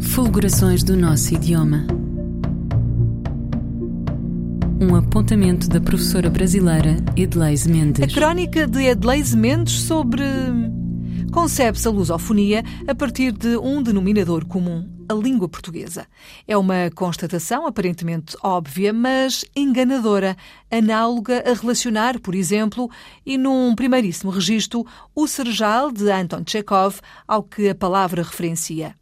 Fulgurações 0.00 0.84
do 0.84 0.96
nosso 0.96 1.34
idioma. 1.34 1.86
Um 4.80 4.94
apontamento 4.94 5.68
da 5.68 5.80
professora 5.80 6.30
brasileira 6.30 6.96
Edleise 7.16 7.68
Mendes. 7.68 8.02
A 8.04 8.06
crónica 8.06 8.66
de 8.68 8.84
Edleise 8.84 9.36
Mendes 9.36 9.82
sobre. 9.82 10.22
Concebe-se 11.32 11.88
a 11.88 11.90
lusofonia 11.90 12.62
a 12.86 12.94
partir 12.94 13.32
de 13.32 13.56
um 13.56 13.82
denominador 13.82 14.44
comum 14.44 14.91
a 15.08 15.14
língua 15.14 15.48
portuguesa. 15.48 16.06
É 16.46 16.56
uma 16.56 16.90
constatação 16.94 17.66
aparentemente 17.66 18.36
óbvia, 18.42 18.92
mas 18.92 19.44
enganadora, 19.54 20.36
análoga 20.70 21.42
a 21.46 21.54
relacionar, 21.54 22.20
por 22.20 22.34
exemplo, 22.34 22.90
e 23.24 23.36
num 23.36 23.74
primeiríssimo 23.74 24.30
registro, 24.30 24.86
o 25.14 25.26
Serjal 25.26 25.90
de 25.90 26.10
Anton 26.10 26.42
Chekhov 26.46 27.00
ao 27.26 27.42
que 27.42 27.68
a 27.68 27.74
palavra 27.74 28.22
referencia. 28.22 29.01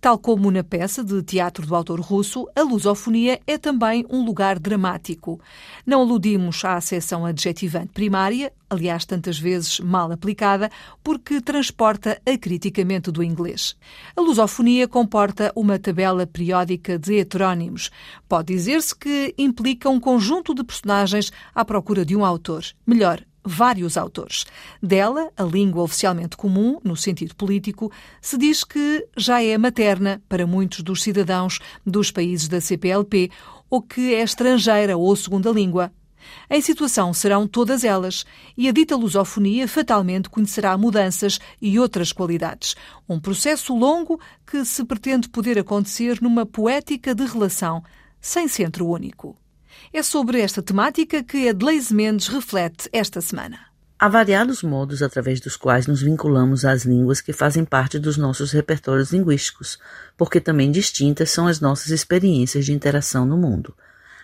Tal 0.00 0.18
como 0.18 0.50
na 0.50 0.64
peça 0.64 1.04
de 1.04 1.22
teatro 1.22 1.66
do 1.66 1.74
autor 1.74 2.00
russo, 2.00 2.48
a 2.54 2.62
lusofonia 2.62 3.40
é 3.46 3.58
também 3.58 4.04
um 4.08 4.24
lugar 4.24 4.58
dramático. 4.58 5.40
Não 5.86 6.00
aludimos 6.00 6.64
à 6.64 6.76
acessão 6.76 7.24
adjetivante 7.24 7.88
primária, 7.92 8.52
aliás, 8.68 9.04
tantas 9.04 9.38
vezes 9.38 9.80
mal 9.80 10.10
aplicada, 10.12 10.70
porque 11.02 11.40
transporta 11.40 12.20
acriticamente 12.24 13.10
do 13.10 13.22
inglês. 13.22 13.76
A 14.16 14.20
lusofonia 14.20 14.86
comporta 14.86 15.52
uma 15.56 15.78
tabela 15.78 16.26
periódica 16.26 16.98
de 16.98 17.16
heterónimos. 17.16 17.90
Pode 18.28 18.54
dizer-se 18.54 18.94
que 18.94 19.34
implica 19.36 19.90
um 19.90 20.00
conjunto 20.00 20.54
de 20.54 20.64
personagens 20.64 21.32
à 21.54 21.64
procura 21.64 22.04
de 22.04 22.16
um 22.16 22.24
autor. 22.24 22.64
Melhor, 22.86 23.22
vários 23.44 23.96
autores. 23.96 24.44
Dela, 24.82 25.30
a 25.36 25.42
língua 25.42 25.82
oficialmente 25.82 26.36
comum, 26.36 26.78
no 26.84 26.96
sentido 26.96 27.34
político, 27.34 27.90
se 28.20 28.36
diz 28.36 28.64
que 28.64 29.06
já 29.16 29.42
é 29.42 29.56
materna 29.56 30.22
para 30.28 30.46
muitos 30.46 30.82
dos 30.82 31.02
cidadãos 31.02 31.58
dos 31.84 32.10
países 32.10 32.48
da 32.48 32.60
CPLP 32.60 33.30
ou 33.68 33.80
que 33.80 34.14
é 34.14 34.22
estrangeira 34.22 34.96
ou 34.96 35.14
segunda 35.14 35.50
língua. 35.50 35.92
Em 36.48 36.60
situação 36.60 37.14
serão 37.14 37.46
todas 37.46 37.84
elas, 37.84 38.24
e 38.56 38.68
a 38.68 38.72
dita 38.72 38.96
lusofonia 38.96 39.66
fatalmente 39.66 40.28
conhecerá 40.28 40.76
mudanças 40.76 41.40
e 41.60 41.78
outras 41.78 42.12
qualidades. 42.12 42.76
Um 43.08 43.18
processo 43.18 43.74
longo 43.74 44.20
que 44.46 44.64
se 44.64 44.84
pretende 44.84 45.28
poder 45.28 45.58
acontecer 45.58 46.20
numa 46.20 46.44
poética 46.44 47.14
de 47.14 47.24
relação, 47.24 47.82
sem 48.20 48.48
centro 48.48 48.86
único. 48.86 49.39
É 49.92 50.04
sobre 50.04 50.40
esta 50.40 50.62
temática 50.62 51.20
que 51.20 51.48
Adelaide 51.48 51.92
Mendes 51.92 52.28
reflete 52.28 52.88
esta 52.92 53.20
semana. 53.20 53.58
Há 53.98 54.08
variados 54.08 54.62
modos 54.62 55.02
através 55.02 55.40
dos 55.40 55.56
quais 55.56 55.88
nos 55.88 56.00
vinculamos 56.00 56.64
às 56.64 56.84
línguas 56.84 57.20
que 57.20 57.32
fazem 57.32 57.64
parte 57.64 57.98
dos 57.98 58.16
nossos 58.16 58.52
repertórios 58.52 59.10
linguísticos, 59.12 59.80
porque 60.16 60.40
também 60.40 60.70
distintas 60.70 61.30
são 61.32 61.48
as 61.48 61.58
nossas 61.58 61.90
experiências 61.90 62.64
de 62.64 62.72
interação 62.72 63.26
no 63.26 63.36
mundo. 63.36 63.74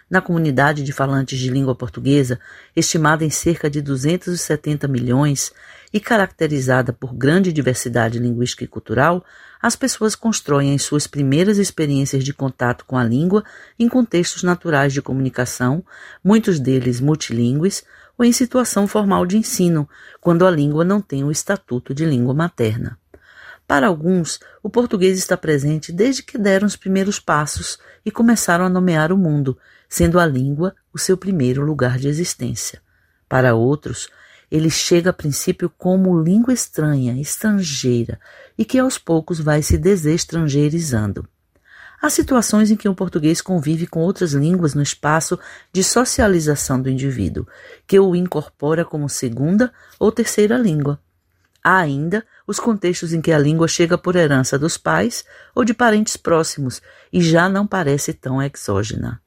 Na 0.08 0.20
comunidade 0.20 0.84
de 0.84 0.92
falantes 0.92 1.36
de 1.36 1.50
língua 1.50 1.74
portuguesa, 1.74 2.38
estimada 2.76 3.24
em 3.24 3.30
cerca 3.30 3.68
de 3.68 3.82
270 3.82 4.86
milhões 4.86 5.52
e 5.96 6.00
caracterizada 6.00 6.92
por 6.92 7.14
grande 7.14 7.50
diversidade 7.50 8.18
linguística 8.18 8.62
e 8.62 8.66
cultural, 8.66 9.24
as 9.62 9.74
pessoas 9.74 10.14
constroem 10.14 10.74
as 10.74 10.82
suas 10.82 11.06
primeiras 11.06 11.56
experiências 11.56 12.22
de 12.22 12.34
contato 12.34 12.84
com 12.84 12.98
a 12.98 13.04
língua 13.04 13.42
em 13.78 13.88
contextos 13.88 14.42
naturais 14.42 14.92
de 14.92 15.00
comunicação, 15.00 15.82
muitos 16.22 16.60
deles 16.60 17.00
multilingües, 17.00 17.82
ou 18.18 18.26
em 18.26 18.32
situação 18.32 18.86
formal 18.86 19.24
de 19.24 19.38
ensino, 19.38 19.88
quando 20.20 20.46
a 20.46 20.50
língua 20.50 20.84
não 20.84 21.00
tem 21.00 21.24
o 21.24 21.30
estatuto 21.30 21.94
de 21.94 22.04
língua 22.04 22.34
materna. 22.34 22.98
Para 23.66 23.86
alguns, 23.86 24.38
o 24.62 24.68
português 24.68 25.16
está 25.16 25.34
presente 25.34 25.92
desde 25.92 26.22
que 26.22 26.36
deram 26.36 26.66
os 26.66 26.76
primeiros 26.76 27.18
passos 27.18 27.78
e 28.04 28.10
começaram 28.10 28.66
a 28.66 28.68
nomear 28.68 29.10
o 29.10 29.16
mundo, 29.16 29.56
sendo 29.88 30.20
a 30.20 30.26
língua 30.26 30.74
o 30.92 30.98
seu 30.98 31.16
primeiro 31.16 31.64
lugar 31.64 31.98
de 31.98 32.06
existência. 32.06 32.82
Para 33.26 33.54
outros, 33.54 34.10
ele 34.50 34.70
chega 34.70 35.10
a 35.10 35.12
princípio 35.12 35.70
como 35.70 36.22
língua 36.22 36.52
estranha, 36.52 37.20
estrangeira, 37.20 38.20
e 38.56 38.64
que 38.64 38.78
aos 38.78 38.98
poucos 38.98 39.40
vai 39.40 39.62
se 39.62 39.76
desestrangeirizando. 39.76 41.28
Há 42.00 42.10
situações 42.10 42.70
em 42.70 42.76
que 42.76 42.88
o 42.88 42.94
português 42.94 43.40
convive 43.40 43.86
com 43.86 44.00
outras 44.00 44.32
línguas 44.32 44.74
no 44.74 44.82
espaço 44.82 45.38
de 45.72 45.82
socialização 45.82 46.80
do 46.80 46.90
indivíduo, 46.90 47.46
que 47.86 47.98
o 47.98 48.14
incorpora 48.14 48.84
como 48.84 49.08
segunda 49.08 49.72
ou 49.98 50.12
terceira 50.12 50.58
língua. 50.58 51.00
Há 51.64 51.78
ainda 51.78 52.24
os 52.46 52.60
contextos 52.60 53.12
em 53.12 53.20
que 53.20 53.32
a 53.32 53.38
língua 53.38 53.66
chega 53.66 53.98
por 53.98 54.14
herança 54.14 54.56
dos 54.56 54.76
pais 54.76 55.24
ou 55.54 55.64
de 55.64 55.74
parentes 55.74 56.16
próximos 56.16 56.80
e 57.12 57.20
já 57.20 57.48
não 57.48 57.66
parece 57.66 58.12
tão 58.12 58.40
exógena. 58.40 59.20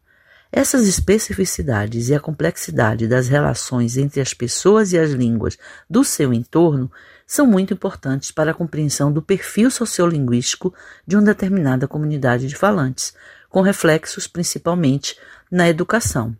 Essas 0.52 0.88
especificidades 0.88 2.10
e 2.10 2.16
a 2.16 2.20
complexidade 2.20 3.08
das 3.08 3.28
relações 3.28 3.98
entre 3.98 4.20
as 4.20 4.34
pessoas 4.34 4.92
e 4.92 4.98
as 4.98 5.12
línguas 5.12 5.60
do 5.88 6.04
seu 6.04 6.34
entorno 6.34 6.92
são 7.26 7.46
muito 7.46 7.72
importantes 7.72 8.32
para 8.32 8.50
a 8.50 8.54
compreensão 8.54 9.12
do 9.12 9.22
perfil 9.22 9.70
sociolinguístico 9.70 10.74
de 11.06 11.16
uma 11.16 11.22
determinada 11.22 11.88
comunidade 11.88 12.48
de 12.48 12.56
falantes, 12.56 13.14
com 13.48 13.62
reflexos 13.62 14.26
principalmente 14.26 15.16
na 15.52 15.70
educação. 15.70 16.36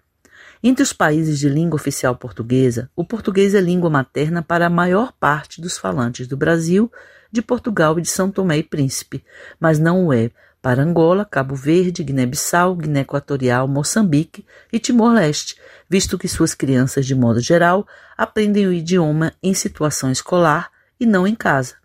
Entre 0.64 0.82
os 0.82 0.92
países 0.92 1.38
de 1.38 1.48
língua 1.48 1.76
oficial 1.76 2.16
portuguesa, 2.16 2.90
o 2.96 3.06
português 3.06 3.54
é 3.54 3.62
língua 3.62 3.92
materna 3.92 4.42
para 4.42 4.66
a 4.66 4.70
maior 4.72 5.14
parte 5.14 5.62
dos 5.62 5.78
falantes 5.78 6.28
do 6.28 6.36
Brasil, 6.36 6.92
de 7.32 7.44
Portugal 7.44 7.98
e 8.00 8.02
de 8.02 8.10
São 8.10 8.32
Tomé 8.32 8.58
e 8.58 8.64
Príncipe, 8.64 9.24
mas 9.60 9.78
não 9.78 10.08
o 10.08 10.14
é 10.14 10.32
para 10.62 10.84
Angola, 10.84 11.26
Cabo 11.26 11.56
Verde, 11.56 12.04
Guiné-Bissau, 12.04 12.76
Guiné 12.76 13.02
Equatorial, 13.02 13.68
Moçambique 13.68 14.46
e 14.72 14.80
Timor-Leste, 14.80 15.56
visto 15.90 16.18
que 16.18 16.28
suas 16.28 16.54
crianças, 16.54 17.06
de 17.06 17.16
modo 17.16 17.40
geral, 17.40 17.88
aprendem 18.18 18.68
o 18.68 18.74
idioma 18.74 19.34
em 19.42 19.54
situação 19.54 20.12
escolar 20.12 20.70
e 21.00 21.06
não 21.06 21.26
em 21.26 21.36
casa. 21.36 21.76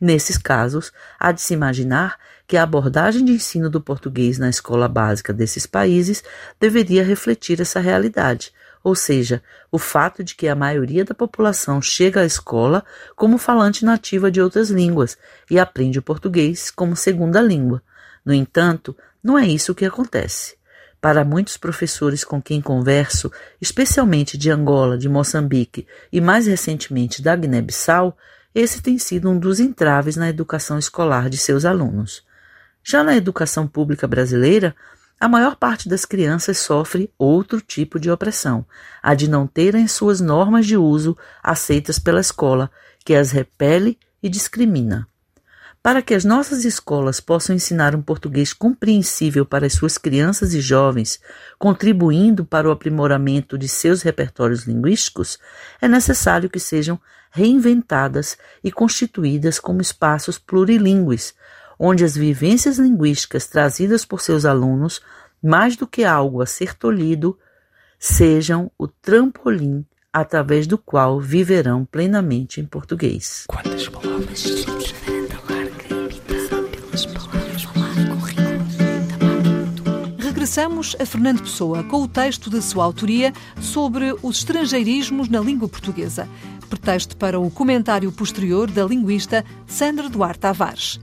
Nesses 0.00 0.38
casos, 0.38 0.92
há 1.18 1.32
de 1.32 1.40
se 1.40 1.54
imaginar 1.54 2.18
que 2.46 2.56
a 2.56 2.62
abordagem 2.62 3.24
de 3.24 3.32
ensino 3.32 3.70
do 3.70 3.80
português 3.80 4.38
na 4.38 4.48
escola 4.50 4.88
básica 4.88 5.32
desses 5.32 5.66
países 5.66 6.22
deveria 6.58 7.04
refletir 7.04 7.60
essa 7.60 7.80
realidade, 7.80 8.52
ou 8.82 8.94
seja, 8.94 9.42
o 9.72 9.78
fato 9.78 10.22
de 10.22 10.34
que 10.34 10.46
a 10.46 10.54
maioria 10.54 11.04
da 11.04 11.14
população 11.14 11.80
chega 11.80 12.20
à 12.20 12.26
escola 12.26 12.84
como 13.16 13.38
falante 13.38 13.84
nativa 13.84 14.30
de 14.30 14.42
outras 14.42 14.68
línguas 14.68 15.16
e 15.50 15.58
aprende 15.58 15.98
o 15.98 16.02
português 16.02 16.70
como 16.70 16.94
segunda 16.94 17.40
língua. 17.40 17.82
No 18.24 18.32
entanto, 18.32 18.96
não 19.22 19.38
é 19.38 19.46
isso 19.46 19.74
que 19.74 19.84
acontece. 19.84 20.56
Para 21.00 21.24
muitos 21.24 21.56
professores 21.56 22.24
com 22.24 22.40
quem 22.40 22.62
converso, 22.62 23.30
especialmente 23.60 24.38
de 24.38 24.50
Angola, 24.50 24.96
de 24.96 25.08
Moçambique 25.08 25.86
e 26.10 26.20
mais 26.20 26.46
recentemente 26.46 27.20
da 27.20 27.36
Guiné-Bissau, 27.36 28.16
esse 28.54 28.80
tem 28.80 28.98
sido 28.98 29.28
um 29.28 29.38
dos 29.38 29.60
entraves 29.60 30.16
na 30.16 30.28
educação 30.28 30.78
escolar 30.78 31.28
de 31.28 31.36
seus 31.36 31.64
alunos. 31.64 32.22
Já 32.82 33.02
na 33.02 33.16
educação 33.16 33.66
pública 33.66 34.06
brasileira, 34.06 34.74
a 35.20 35.28
maior 35.28 35.56
parte 35.56 35.88
das 35.88 36.04
crianças 36.04 36.58
sofre 36.58 37.12
outro 37.18 37.60
tipo 37.60 37.98
de 37.98 38.10
opressão, 38.10 38.64
a 39.02 39.14
de 39.14 39.28
não 39.28 39.46
terem 39.46 39.86
suas 39.88 40.20
normas 40.20 40.66
de 40.66 40.76
uso 40.76 41.16
aceitas 41.42 41.98
pela 41.98 42.20
escola, 42.20 42.70
que 43.04 43.14
as 43.14 43.30
repele 43.30 43.98
e 44.22 44.28
discrimina. 44.28 45.08
Para 45.84 46.00
que 46.00 46.14
as 46.14 46.24
nossas 46.24 46.64
escolas 46.64 47.20
possam 47.20 47.54
ensinar 47.54 47.94
um 47.94 48.00
português 48.00 48.54
compreensível 48.54 49.44
para 49.44 49.66
as 49.66 49.74
suas 49.74 49.98
crianças 49.98 50.54
e 50.54 50.60
jovens, 50.62 51.20
contribuindo 51.58 52.42
para 52.42 52.66
o 52.66 52.70
aprimoramento 52.70 53.58
de 53.58 53.68
seus 53.68 54.00
repertórios 54.00 54.64
linguísticos, 54.64 55.38
é 55.82 55.86
necessário 55.86 56.48
que 56.48 56.58
sejam 56.58 56.98
reinventadas 57.30 58.38
e 58.64 58.72
constituídas 58.72 59.58
como 59.58 59.82
espaços 59.82 60.38
plurilingües, 60.38 61.34
onde 61.78 62.02
as 62.02 62.16
vivências 62.16 62.78
linguísticas 62.78 63.46
trazidas 63.46 64.06
por 64.06 64.22
seus 64.22 64.46
alunos, 64.46 65.02
mais 65.42 65.76
do 65.76 65.86
que 65.86 66.02
algo 66.02 66.40
a 66.40 66.46
ser 66.46 66.72
tolhido, 66.72 67.38
sejam 67.98 68.70
o 68.78 68.88
trampolim 68.88 69.84
através 70.10 70.66
do 70.66 70.78
qual 70.78 71.20
viverão 71.20 71.84
plenamente 71.84 72.58
em 72.58 72.64
português. 72.64 73.44
Quantas 73.48 73.86
palavras? 73.86 74.64
Regressamos 80.54 80.94
a 81.00 81.04
Fernando 81.04 81.42
Pessoa 81.42 81.82
com 81.82 82.04
o 82.04 82.06
texto 82.06 82.48
da 82.48 82.62
sua 82.62 82.84
autoria 82.84 83.32
sobre 83.60 84.14
os 84.22 84.38
estrangeirismos 84.38 85.28
na 85.28 85.40
língua 85.40 85.68
portuguesa 85.68 86.28
pretexto 86.70 87.16
para 87.16 87.40
o 87.40 87.50
comentário 87.50 88.12
posterior 88.12 88.70
da 88.70 88.84
linguista 88.84 89.44
Sandra 89.66 90.08
Duarte 90.08 90.38
Tavares. 90.38 91.00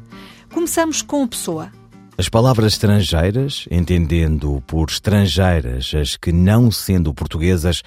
Começamos 0.54 1.02
com 1.02 1.28
pessoa. 1.28 1.70
As 2.18 2.30
palavras 2.30 2.72
estrangeiras, 2.72 3.66
entendendo 3.70 4.64
por 4.66 4.90
estrangeiras 4.90 5.92
as 6.00 6.16
que, 6.16 6.32
não 6.32 6.72
sendo 6.72 7.14
portuguesas, 7.14 7.84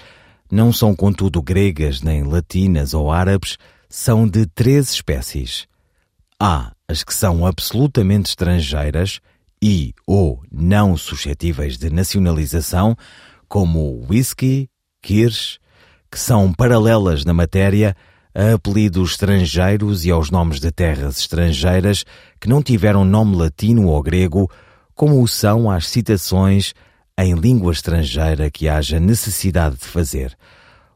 não 0.51 0.71
são 0.71 0.95
contudo 0.95 1.41
gregas 1.41 1.99
nem 1.99 2.21
latinas 2.21 2.93
ou 2.93 3.11
árabes, 3.11 3.57
são 3.89 4.27
de 4.27 4.45
três 4.45 4.91
espécies. 4.91 5.65
Há 6.39 6.73
as 6.87 7.03
que 7.03 7.13
são 7.13 7.43
absolutamente 7.43 8.29
estrangeiras 8.29 9.19
e 9.67 9.95
ou 10.05 10.43
não 10.51 10.95
suscetíveis 10.95 11.75
de 11.75 11.89
nacionalização, 11.89 12.95
como 13.47 14.05
whisky, 14.07 14.69
kirsch, 15.01 15.57
que 16.11 16.19
são 16.19 16.53
paralelas 16.53 17.25
na 17.25 17.33
matéria 17.33 17.97
a 18.35 18.53
apelidos 18.53 19.13
estrangeiros 19.13 20.05
e 20.05 20.11
aos 20.11 20.29
nomes 20.29 20.59
de 20.59 20.71
terras 20.71 21.17
estrangeiras 21.17 22.05
que 22.39 22.47
não 22.47 22.61
tiveram 22.61 23.03
nome 23.03 23.35
latino 23.35 23.87
ou 23.87 24.03
grego, 24.03 24.47
como 24.93 25.19
o 25.19 25.27
são 25.27 25.67
às 25.67 25.87
citações 25.87 26.75
em 27.17 27.33
língua 27.33 27.73
estrangeira 27.73 28.51
que 28.51 28.69
haja 28.69 28.99
necessidade 28.99 29.77
de 29.77 29.85
fazer, 29.85 30.37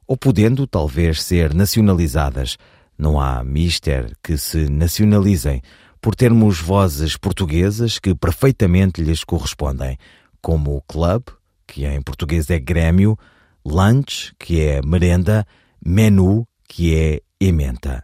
ou 0.06 0.16
podendo 0.16 0.68
talvez 0.68 1.24
ser 1.24 1.56
nacionalizadas. 1.56 2.56
Não 2.96 3.20
há 3.20 3.44
mister 3.44 4.12
que 4.22 4.38
se 4.38 4.70
nacionalizem, 4.70 5.60
por 6.02 6.16
termos 6.16 6.60
vozes 6.60 7.18
portuguesas 7.18 8.00
que 8.00 8.16
perfeitamente 8.16 9.02
lhes 9.02 9.24
correspondem, 9.24 9.98
como 10.42 10.76
o 10.76 10.82
club, 10.82 11.24
que 11.68 11.86
em 11.86 12.02
português 12.02 12.50
é 12.50 12.60
Grêmio, 12.60 13.18
lunch, 13.66 14.34
que 14.40 14.62
é 14.62 14.82
merenda, 14.82 15.46
menu, 15.84 16.48
que 16.68 16.96
é 16.96 17.22
ementa. 17.40 18.04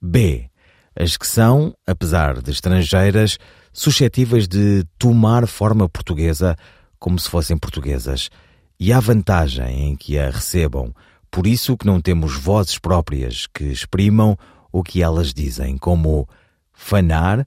B. 0.00 0.50
As 0.94 1.16
que 1.16 1.26
são, 1.26 1.74
apesar 1.86 2.42
de 2.42 2.50
estrangeiras, 2.50 3.38
suscetíveis 3.72 4.46
de 4.46 4.84
tomar 4.98 5.46
forma 5.46 5.88
portuguesa 5.88 6.56
como 6.98 7.18
se 7.18 7.28
fossem 7.28 7.56
portuguesas, 7.56 8.30
e 8.78 8.92
há 8.92 9.00
vantagem 9.00 9.90
em 9.90 9.96
que 9.96 10.18
a 10.18 10.30
recebam, 10.30 10.94
por 11.30 11.46
isso 11.46 11.76
que 11.76 11.86
não 11.86 12.00
temos 12.00 12.36
vozes 12.36 12.78
próprias 12.78 13.46
que 13.46 13.64
exprimam 13.64 14.36
o 14.70 14.82
que 14.82 15.02
elas 15.02 15.34
dizem, 15.34 15.76
como 15.76 16.28
fanar, 16.72 17.46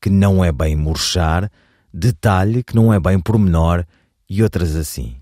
que 0.00 0.10
não 0.10 0.44
é 0.44 0.50
bem 0.50 0.76
murchar, 0.76 1.50
detalhe, 1.92 2.62
que 2.62 2.74
não 2.74 2.92
é 2.92 2.98
bem 2.98 3.18
pormenor, 3.20 3.84
e 4.28 4.42
outras 4.42 4.76
assim. 4.76 5.16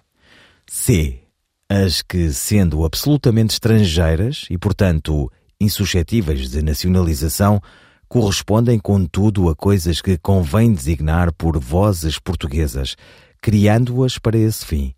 C 0.69 1.21
as 1.69 2.01
que, 2.01 2.33
sendo 2.33 2.85
absolutamente 2.85 3.53
estrangeiras 3.53 4.47
e, 4.49 4.57
portanto, 4.57 5.31
insuscetíveis 5.61 6.51
de 6.51 6.63
nacionalização, 6.63 7.61
correspondem, 8.09 8.79
contudo, 8.79 9.51
a 9.51 9.55
coisas 9.55 10.01
que 10.01 10.17
convém 10.17 10.73
designar 10.73 11.31
por 11.33 11.59
vozes 11.59 12.19
portuguesas, 12.19 12.97
criando-as 13.43 14.17
para 14.19 14.39
esse 14.39 14.65
fim. 14.65 14.95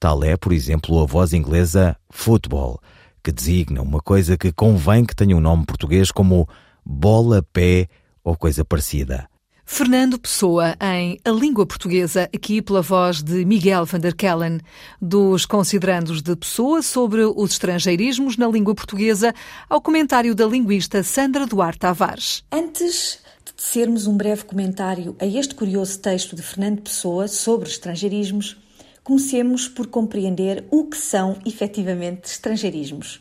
Tal 0.00 0.24
é, 0.24 0.36
por 0.36 0.52
exemplo, 0.52 1.02
a 1.02 1.06
voz 1.06 1.34
inglesa 1.34 1.96
football, 2.10 2.80
que 3.22 3.30
designa 3.30 3.82
uma 3.82 4.00
coisa 4.00 4.38
que 4.38 4.52
convém 4.52 5.04
que 5.04 5.14
tenha 5.14 5.36
um 5.36 5.40
nome 5.40 5.66
português 5.66 6.10
como 6.10 6.48
bola, 6.86 7.42
pé 7.52 7.88
ou 8.22 8.36
coisa 8.36 8.64
parecida. 8.64 9.28
Fernando 9.68 10.16
Pessoa, 10.16 10.76
em 10.80 11.18
A 11.24 11.30
Língua 11.30 11.66
Portuguesa, 11.66 12.30
aqui 12.32 12.62
pela 12.62 12.80
voz 12.80 13.20
de 13.20 13.44
Miguel 13.44 13.84
van 13.84 13.98
der 13.98 14.14
Kellen, 14.14 14.60
dos 15.02 15.44
considerandos 15.44 16.22
de 16.22 16.36
Pessoa 16.36 16.80
sobre 16.82 17.24
os 17.24 17.50
estrangeirismos 17.50 18.36
na 18.36 18.46
língua 18.46 18.76
portuguesa, 18.76 19.34
ao 19.68 19.80
comentário 19.80 20.36
da 20.36 20.46
linguista 20.46 21.02
Sandra 21.02 21.46
Duarte 21.46 21.80
Tavares. 21.80 22.44
Antes 22.52 23.18
de 23.44 23.52
tecermos 23.52 24.06
um 24.06 24.16
breve 24.16 24.44
comentário 24.44 25.16
a 25.18 25.26
este 25.26 25.56
curioso 25.56 25.98
texto 25.98 26.36
de 26.36 26.42
Fernando 26.42 26.82
Pessoa 26.82 27.26
sobre 27.26 27.68
estrangeirismos, 27.68 28.56
comecemos 29.02 29.66
por 29.66 29.88
compreender 29.88 30.64
o 30.70 30.84
que 30.84 30.96
são 30.96 31.38
efetivamente 31.44 32.26
estrangeirismos. 32.26 33.20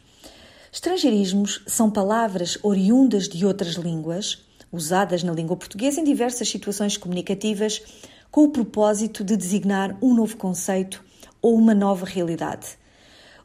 Estrangeirismos 0.76 1.62
são 1.66 1.90
palavras 1.90 2.60
oriundas 2.62 3.30
de 3.30 3.46
outras 3.46 3.76
línguas 3.76 4.40
usadas 4.70 5.24
na 5.24 5.32
língua 5.32 5.56
portuguesa 5.56 6.02
em 6.02 6.04
diversas 6.04 6.50
situações 6.50 6.98
comunicativas, 6.98 7.82
com 8.30 8.44
o 8.44 8.50
propósito 8.50 9.24
de 9.24 9.38
designar 9.38 9.98
um 10.02 10.14
novo 10.14 10.36
conceito 10.36 11.02
ou 11.42 11.56
uma 11.56 11.74
nova 11.74 12.06
realidade. 12.06 12.78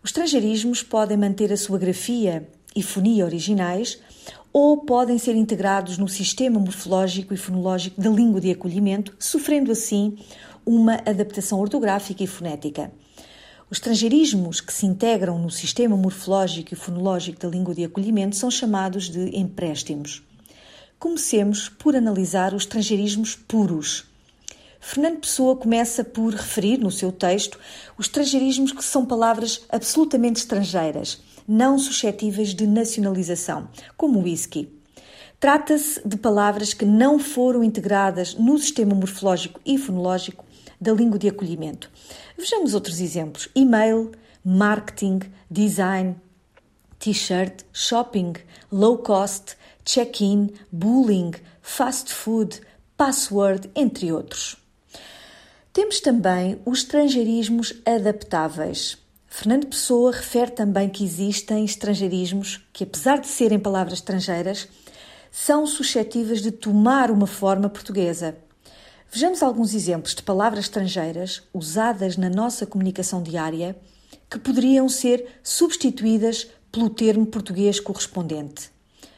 Os 0.02 0.10
estrangeirismos 0.10 0.82
podem 0.82 1.16
manter 1.16 1.52
a 1.52 1.56
sua 1.56 1.78
grafia 1.78 2.48
e 2.74 2.82
fonia 2.82 3.24
originais 3.24 4.00
ou 4.52 4.78
podem 4.78 5.16
ser 5.16 5.36
integrados 5.36 5.98
no 5.98 6.08
sistema 6.08 6.58
morfológico 6.58 7.32
e 7.32 7.36
fonológico 7.36 8.00
da 8.00 8.10
língua 8.10 8.40
de 8.40 8.50
acolhimento, 8.50 9.14
sofrendo 9.20 9.70
assim 9.70 10.18
uma 10.66 10.94
adaptação 11.06 11.60
ortográfica 11.60 12.24
e 12.24 12.26
fonética. 12.26 12.90
Os 13.70 13.76
estrangeirismos 13.76 14.60
que 14.60 14.72
se 14.72 14.84
integram 14.84 15.38
no 15.38 15.48
sistema 15.48 15.96
morfológico 15.96 16.74
e 16.74 16.76
fonológico 16.76 17.38
da 17.38 17.48
língua 17.48 17.72
de 17.72 17.84
acolhimento 17.84 18.34
são 18.34 18.50
chamados 18.50 19.08
de 19.08 19.38
empréstimos. 19.38 20.24
Comecemos 20.98 21.68
por 21.68 21.94
analisar 21.94 22.52
os 22.52 22.64
estrangeirismos 22.64 23.36
puros. 23.36 24.06
Fernando 24.80 25.20
Pessoa 25.20 25.54
começa 25.54 26.02
por 26.02 26.32
referir 26.32 26.78
no 26.78 26.90
seu 26.90 27.12
texto 27.12 27.60
os 27.96 28.06
estrangeirismos 28.06 28.72
que 28.72 28.84
são 28.84 29.06
palavras 29.06 29.60
absolutamente 29.68 30.40
estrangeiras, 30.40 31.22
não 31.46 31.78
suscetíveis 31.78 32.52
de 32.52 32.66
nacionalização, 32.66 33.68
como 33.96 34.20
whisky. 34.20 34.68
Trata-se 35.38 36.00
de 36.04 36.16
palavras 36.16 36.74
que 36.74 36.84
não 36.84 37.20
foram 37.20 37.62
integradas 37.62 38.34
no 38.34 38.58
sistema 38.58 38.96
morfológico 38.96 39.60
e 39.64 39.78
fonológico 39.78 40.44
da 40.80 40.92
língua 40.92 41.18
de 41.18 41.28
acolhimento. 41.28 41.90
Vejamos 42.36 42.74
outros 42.74 43.00
exemplos: 43.00 43.48
e-mail, 43.54 44.12
marketing, 44.44 45.20
design, 45.50 46.16
t-shirt, 46.98 47.64
shopping, 47.72 48.34
low 48.70 48.98
cost, 48.98 49.56
check-in, 49.84 50.50
bullying, 50.72 51.32
fast 51.60 52.12
food, 52.12 52.60
password, 52.96 53.70
entre 53.74 54.12
outros. 54.12 54.56
Temos 55.72 56.00
também 56.00 56.60
os 56.64 56.80
estrangeirismos 56.80 57.74
adaptáveis. 57.86 58.98
Fernando 59.26 59.68
Pessoa 59.68 60.10
refere 60.10 60.50
também 60.50 60.88
que 60.88 61.04
existem 61.04 61.64
estrangeirismos 61.64 62.60
que, 62.72 62.82
apesar 62.82 63.20
de 63.20 63.28
serem 63.28 63.60
palavras 63.60 63.94
estrangeiras, 63.94 64.66
são 65.30 65.66
suscetíveis 65.66 66.42
de 66.42 66.50
tomar 66.50 67.10
uma 67.10 67.28
forma 67.28 67.68
portuguesa. 67.68 68.36
Vejamos 69.12 69.42
alguns 69.42 69.74
exemplos 69.74 70.14
de 70.14 70.22
palavras 70.22 70.66
estrangeiras 70.66 71.42
usadas 71.52 72.16
na 72.16 72.30
nossa 72.30 72.64
comunicação 72.64 73.20
diária 73.20 73.76
que 74.30 74.38
poderiam 74.38 74.88
ser 74.88 75.40
substituídas 75.42 76.46
pelo 76.70 76.88
termo 76.88 77.26
português 77.26 77.80
correspondente. 77.80 78.70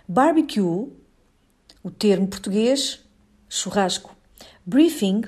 Barbecue, 0.09 0.90
o 1.83 1.90
termo 1.90 2.26
português, 2.26 3.00
churrasco. 3.50 4.16
Briefing, 4.64 5.24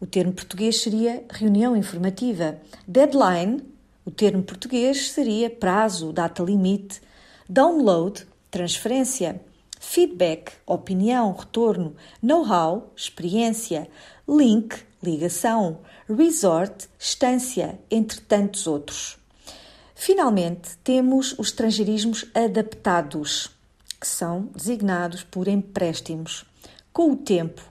o 0.00 0.06
termo 0.06 0.32
português 0.32 0.80
seria 0.80 1.22
reunião 1.30 1.76
informativa. 1.76 2.58
Deadline, 2.88 3.62
o 4.02 4.10
termo 4.10 4.42
português 4.42 5.10
seria 5.10 5.50
prazo, 5.50 6.10
data 6.10 6.42
limite. 6.42 7.02
Download, 7.46 8.26
transferência. 8.50 9.42
Feedback, 9.88 10.50
opinião, 10.66 11.32
retorno. 11.32 11.94
Know-how, 12.20 12.92
experiência. 12.96 13.88
Link, 14.28 14.76
ligação. 15.00 15.78
Resort, 16.08 16.88
estância, 16.98 17.78
entre 17.88 18.20
tantos 18.20 18.66
outros. 18.66 19.16
Finalmente, 19.94 20.76
temos 20.82 21.38
os 21.38 21.48
estrangeirismos 21.48 22.26
adaptados 22.34 23.48
que 23.98 24.08
são 24.08 24.50
designados 24.54 25.22
por 25.22 25.46
empréstimos. 25.46 26.44
Com 26.92 27.12
o 27.12 27.16
tempo, 27.16 27.62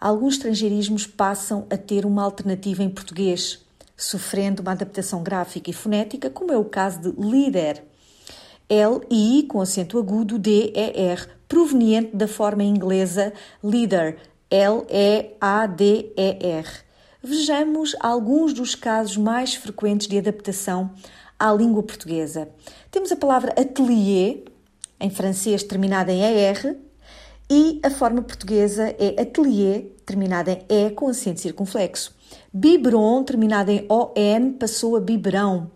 alguns 0.00 0.34
estrangeirismos 0.34 1.06
passam 1.06 1.66
a 1.68 1.76
ter 1.76 2.06
uma 2.06 2.24
alternativa 2.24 2.82
em 2.82 2.88
português, 2.88 3.62
sofrendo 3.94 4.62
uma 4.62 4.72
adaptação 4.72 5.22
gráfica 5.22 5.68
e 5.70 5.74
fonética, 5.74 6.30
como 6.30 6.50
é 6.50 6.56
o 6.56 6.64
caso 6.64 6.98
de 6.98 7.10
líder. 7.20 7.84
L 8.70 9.00
I 9.10 9.44
com 9.44 9.60
acento 9.60 9.98
agudo 9.98 10.38
D 10.38 10.72
E 10.74 10.92
R, 11.10 11.37
proveniente 11.48 12.14
da 12.14 12.28
forma 12.28 12.62
inglesa 12.62 13.32
leader, 13.64 14.18
L 14.50 14.84
E 14.88 15.30
A 15.40 15.66
D 15.66 16.12
E 16.16 16.38
R. 16.40 16.68
Vejamos 17.22 17.96
alguns 17.98 18.52
dos 18.52 18.74
casos 18.74 19.16
mais 19.16 19.54
frequentes 19.54 20.06
de 20.06 20.18
adaptação 20.18 20.90
à 21.38 21.52
língua 21.52 21.82
portuguesa. 21.82 22.48
Temos 22.90 23.10
a 23.10 23.16
palavra 23.16 23.52
atelier, 23.60 24.44
em 25.00 25.10
francês 25.10 25.62
terminada 25.62 26.12
em 26.12 26.22
ER, 26.22 26.76
e 27.50 27.80
a 27.82 27.90
forma 27.90 28.22
portuguesa 28.22 28.94
é 28.98 29.20
atelier, 29.20 29.86
terminada 30.04 30.52
em 30.52 30.64
E 30.68 30.90
com 30.90 31.08
acento 31.08 31.40
circunflexo. 31.40 32.14
Biberon, 32.52 33.24
terminada 33.24 33.72
em 33.72 33.86
ON, 33.88 34.52
passou 34.58 34.96
a 34.96 35.00
biberão. 35.00 35.70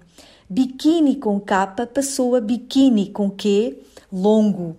Biquíni 0.49 1.17
com 1.17 1.41
capa 1.41 1.87
passou 1.87 2.37
a 2.37 2.41
biquíni 2.41 3.11
com 3.11 3.31
Q, 3.31 3.79
longo. 4.13 4.77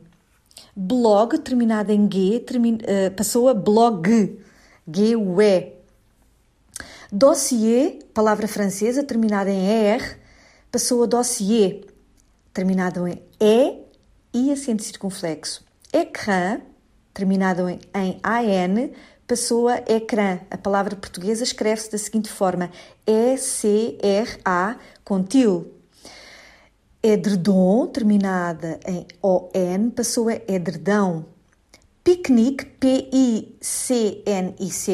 Blog, 0.75 1.37
terminada 1.39 1.93
em 1.93 2.09
G, 2.11 2.39
termin, 2.39 2.75
uh, 2.75 3.11
passou 3.15 3.47
a 3.47 3.53
blog, 3.53 4.39
G-U-E. 4.87 5.73
Dossier, 7.11 7.99
palavra 8.13 8.47
francesa, 8.47 9.03
terminada 9.03 9.51
em 9.51 9.67
ER, 9.67 10.17
passou 10.71 11.03
a 11.03 11.05
dossier, 11.05 11.85
terminado 12.51 13.07
em 13.07 13.21
E 13.39 13.83
e 14.33 14.51
acento 14.51 14.81
circunflexo. 14.81 15.63
Ecrã, 15.93 16.59
terminado 17.13 17.69
em, 17.69 17.79
em 17.93 18.19
AN, 18.23 18.89
passou 19.27 19.67
a 19.67 19.77
ecrã. 19.87 20.39
A 20.49 20.57
palavra 20.57 20.95
portuguesa 20.95 21.43
escreve-se 21.43 21.91
da 21.91 21.99
seguinte 21.99 22.29
forma: 22.29 22.71
E-C-R-A 23.05 24.77
com 25.03 25.21
til. 25.21 25.71
Edredom, 27.05 27.87
terminada 27.87 28.79
em 28.87 29.05
ON, 29.21 29.89
passou 29.93 30.29
a 30.29 30.35
edredão. 30.47 31.25
Piquenique, 32.01 32.65
P-I-C-N-I-C, 32.65 33.59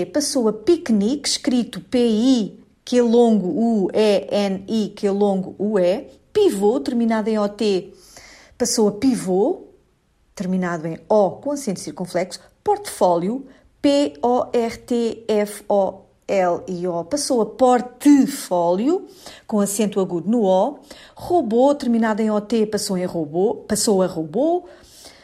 passou 0.08 0.48
a 0.48 0.54
piquenique, 0.54 1.30
escrito 1.30 1.80
P-I, 1.80 2.64
que 2.84 3.00
longo 3.00 3.50
U-E-N-I, 3.50 4.90
que 4.96 5.08
longo 5.08 5.54
U-E. 5.60 6.08
Pivô, 6.34 6.80
terminado 6.80 7.30
em 7.30 7.38
O-T, 7.38 7.94
passou 8.58 8.88
a 8.88 8.92
pivô, 8.94 9.68
terminado 10.34 10.88
em 10.88 11.00
O 11.08 11.30
com 11.34 11.52
acento 11.52 11.80
circunflexo, 11.80 12.40
portfólio, 12.64 13.46
P-O-R-T-F-O-L-I-O, 16.30 17.04
passou 17.06 17.42
a 17.42 17.46
portfólio, 17.46 19.08
com 19.48 19.60
acento 19.60 20.00
agudo 20.00 20.30
no 20.30 20.44
O, 20.44 20.80
robô, 21.16 21.74
terminado 21.74 22.22
em 22.22 22.30
OT, 22.30 22.68
passou, 22.68 22.96
em 22.98 23.06
robô, 23.06 23.56
passou 23.68 24.04
a 24.04 24.08
robô, 24.08 24.66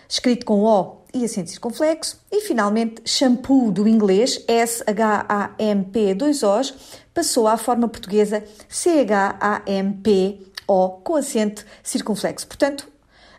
escrito 0.09 0.45
com 0.45 0.63
O 0.63 1.05
e 1.13 1.23
acento 1.23 1.51
circunflexo, 1.51 2.19
e 2.31 2.41
finalmente 2.41 3.01
shampoo 3.05 3.71
do 3.71 3.87
inglês, 3.87 4.43
S-H-A-M-P, 4.47 6.15
dois 6.15 6.43
O's, 6.43 6.73
passou 7.13 7.47
à 7.47 7.55
forma 7.55 7.87
portuguesa 7.87 8.43
C-H-A-M-P-O, 8.67 9.29
com 11.03 11.15
acento 11.15 11.65
circunflexo. 11.81 12.45
Portanto, 12.47 12.89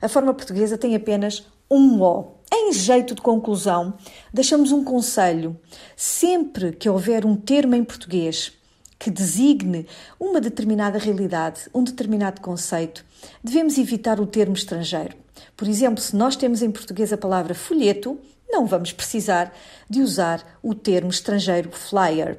a 0.00 0.09
forma 0.09 0.33
portuguesa 0.33 0.79
tem 0.79 0.94
apenas 0.94 1.44
um 1.70 2.00
O. 2.00 2.36
Em 2.52 2.72
jeito 2.72 3.14
de 3.14 3.22
conclusão, 3.22 3.94
deixamos 4.32 4.72
um 4.72 4.85
conselho. 4.85 5.59
Sempre 5.96 6.72
que 6.72 6.88
houver 6.88 7.24
um 7.26 7.37
termo 7.37 7.74
em 7.74 7.85
português 7.85 8.52
que 8.98 9.11
designe 9.11 9.87
uma 10.18 10.40
determinada 10.40 10.98
realidade, 10.98 11.62
um 11.74 11.85
determinado 11.85 12.40
conceito, 12.40 13.04
devemos 13.42 13.76
evitar 13.78 14.20
o 14.20 14.26
termo 14.26 14.54
estrangeiro. 14.54 15.16
Por 15.56 15.68
exemplo, 15.68 16.02
se 16.02 16.16
nós 16.16 16.37
temos 16.37 16.62
em 16.62 16.70
português 16.70 17.12
a 17.12 17.18
palavra 17.18 17.54
folheto, 17.54 18.18
não 18.48 18.66
vamos 18.66 18.92
precisar 18.92 19.52
de 19.88 20.00
usar 20.00 20.59
o 20.62 20.74
termo 20.74 21.11
estrangeiro 21.11 21.70
flyer. 21.72 22.38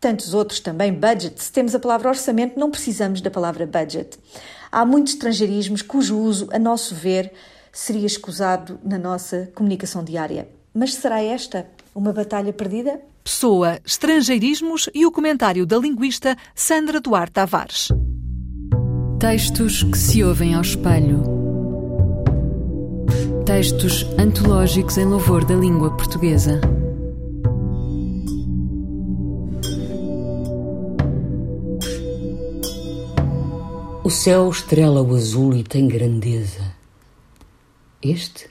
Tantos 0.00 0.34
outros 0.34 0.60
também, 0.60 0.92
budget. 0.92 1.42
Se 1.42 1.50
temos 1.50 1.74
a 1.74 1.80
palavra 1.80 2.08
orçamento, 2.08 2.58
não 2.58 2.70
precisamos 2.70 3.20
da 3.20 3.30
palavra 3.30 3.66
budget. 3.66 4.16
Há 4.70 4.84
muitos 4.84 5.14
estrangeirismos 5.14 5.82
cujo 5.82 6.18
uso, 6.18 6.48
a 6.52 6.58
nosso 6.58 6.94
ver, 6.94 7.32
seria 7.78 8.06
escusado 8.06 8.80
na 8.84 8.98
nossa 8.98 9.52
comunicação 9.54 10.02
diária. 10.02 10.48
Mas 10.74 10.94
será 10.94 11.22
esta 11.22 11.64
uma 11.94 12.12
batalha 12.12 12.52
perdida? 12.52 13.00
Pessoa, 13.22 13.78
estrangeirismos 13.86 14.90
e 14.92 15.06
o 15.06 15.12
comentário 15.12 15.64
da 15.64 15.78
linguista 15.78 16.36
Sandra 16.56 17.00
Duarte 17.00 17.34
Tavares. 17.34 17.88
Textos 19.20 19.84
que 19.84 19.96
se 19.96 20.24
ouvem 20.24 20.56
ao 20.56 20.62
espelho. 20.62 21.22
Textos 23.46 24.04
antológicos 24.18 24.98
em 24.98 25.04
louvor 25.04 25.44
da 25.44 25.54
língua 25.54 25.96
portuguesa. 25.96 26.60
O 34.02 34.10
céu 34.10 34.50
estrela 34.50 35.00
o 35.00 35.14
azul 35.14 35.54
e 35.54 35.62
tem 35.62 35.86
grandeza. 35.86 36.77
Este, 38.00 38.48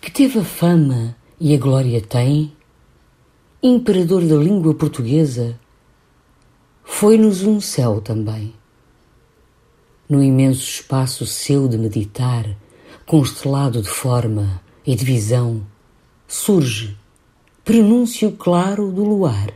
que 0.00 0.10
teve 0.10 0.38
a 0.38 0.44
fama 0.44 1.14
e 1.38 1.54
a 1.54 1.58
glória 1.58 2.00
tem, 2.00 2.56
imperador 3.62 4.24
da 4.24 4.34
língua 4.36 4.74
portuguesa, 4.74 5.60
foi-nos 6.82 7.42
um 7.42 7.60
céu 7.60 8.00
também. 8.00 8.54
No 10.08 10.22
imenso 10.22 10.62
espaço 10.62 11.26
seu 11.26 11.68
de 11.68 11.76
meditar, 11.76 12.56
constelado 13.04 13.82
de 13.82 13.88
forma 13.88 14.62
e 14.86 14.94
de 14.94 15.04
visão, 15.04 15.62
surge, 16.26 16.96
prenúncio 17.62 18.32
claro 18.32 18.90
do 18.90 19.04
luar, 19.04 19.52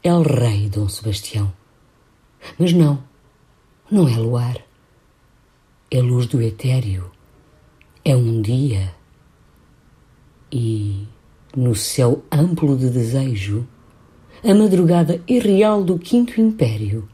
El 0.00 0.22
Rei 0.22 0.68
Dom 0.68 0.88
Sebastião. 0.88 1.52
Mas 2.56 2.72
não, 2.72 3.02
não 3.90 4.08
é 4.08 4.16
luar, 4.16 4.64
é 5.90 6.00
luz 6.00 6.26
do 6.26 6.40
etéreo, 6.40 7.11
é 8.04 8.16
um 8.16 8.40
dia. 8.42 8.94
E, 10.50 11.06
no 11.56 11.74
céu 11.74 12.22
amplo 12.30 12.76
de 12.76 12.90
desejo, 12.90 13.66
a 14.44 14.54
madrugada 14.54 15.22
irreal 15.26 15.82
do 15.82 15.98
Quinto 15.98 16.40
Império 16.40 17.08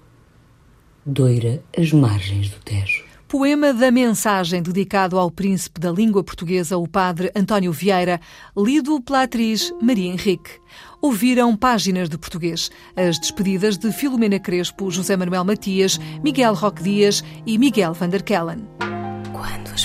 doira 1.09 1.63
as 1.77 1.93
margens 1.93 2.51
do 2.51 2.59
Tejo. 2.59 3.05
Poema 3.27 3.75
da 3.75 3.91
mensagem 3.91 4.63
dedicado 4.63 5.19
ao 5.19 5.31
príncipe 5.31 5.79
da 5.79 5.91
língua 5.91 6.25
portuguesa, 6.25 6.79
o 6.79 6.89
padre 6.89 7.31
António 7.37 7.73
Vieira, 7.73 8.21
lido 8.57 9.01
pela 9.03 9.25
atriz 9.25 9.73
Maria 9.83 10.11
Henrique. 10.11 10.51
Ouviram 11.01 11.55
páginas 11.55 12.09
de 12.09 12.17
português, 12.17 12.71
as 12.97 13.19
despedidas 13.19 13.77
de 13.77 13.93
Filomena 13.93 14.39
Crespo, 14.39 14.91
José 14.91 15.15
Manuel 15.15 15.45
Matias, 15.45 15.99
Miguel 16.23 16.55
Roque 16.55 16.83
Dias 16.83 17.23
e 17.45 17.59
Miguel 17.59 17.93
van 17.93 18.09
der 18.09 18.23
Kellen. 18.23 18.67
Quando 19.33 19.75
as 19.75 19.85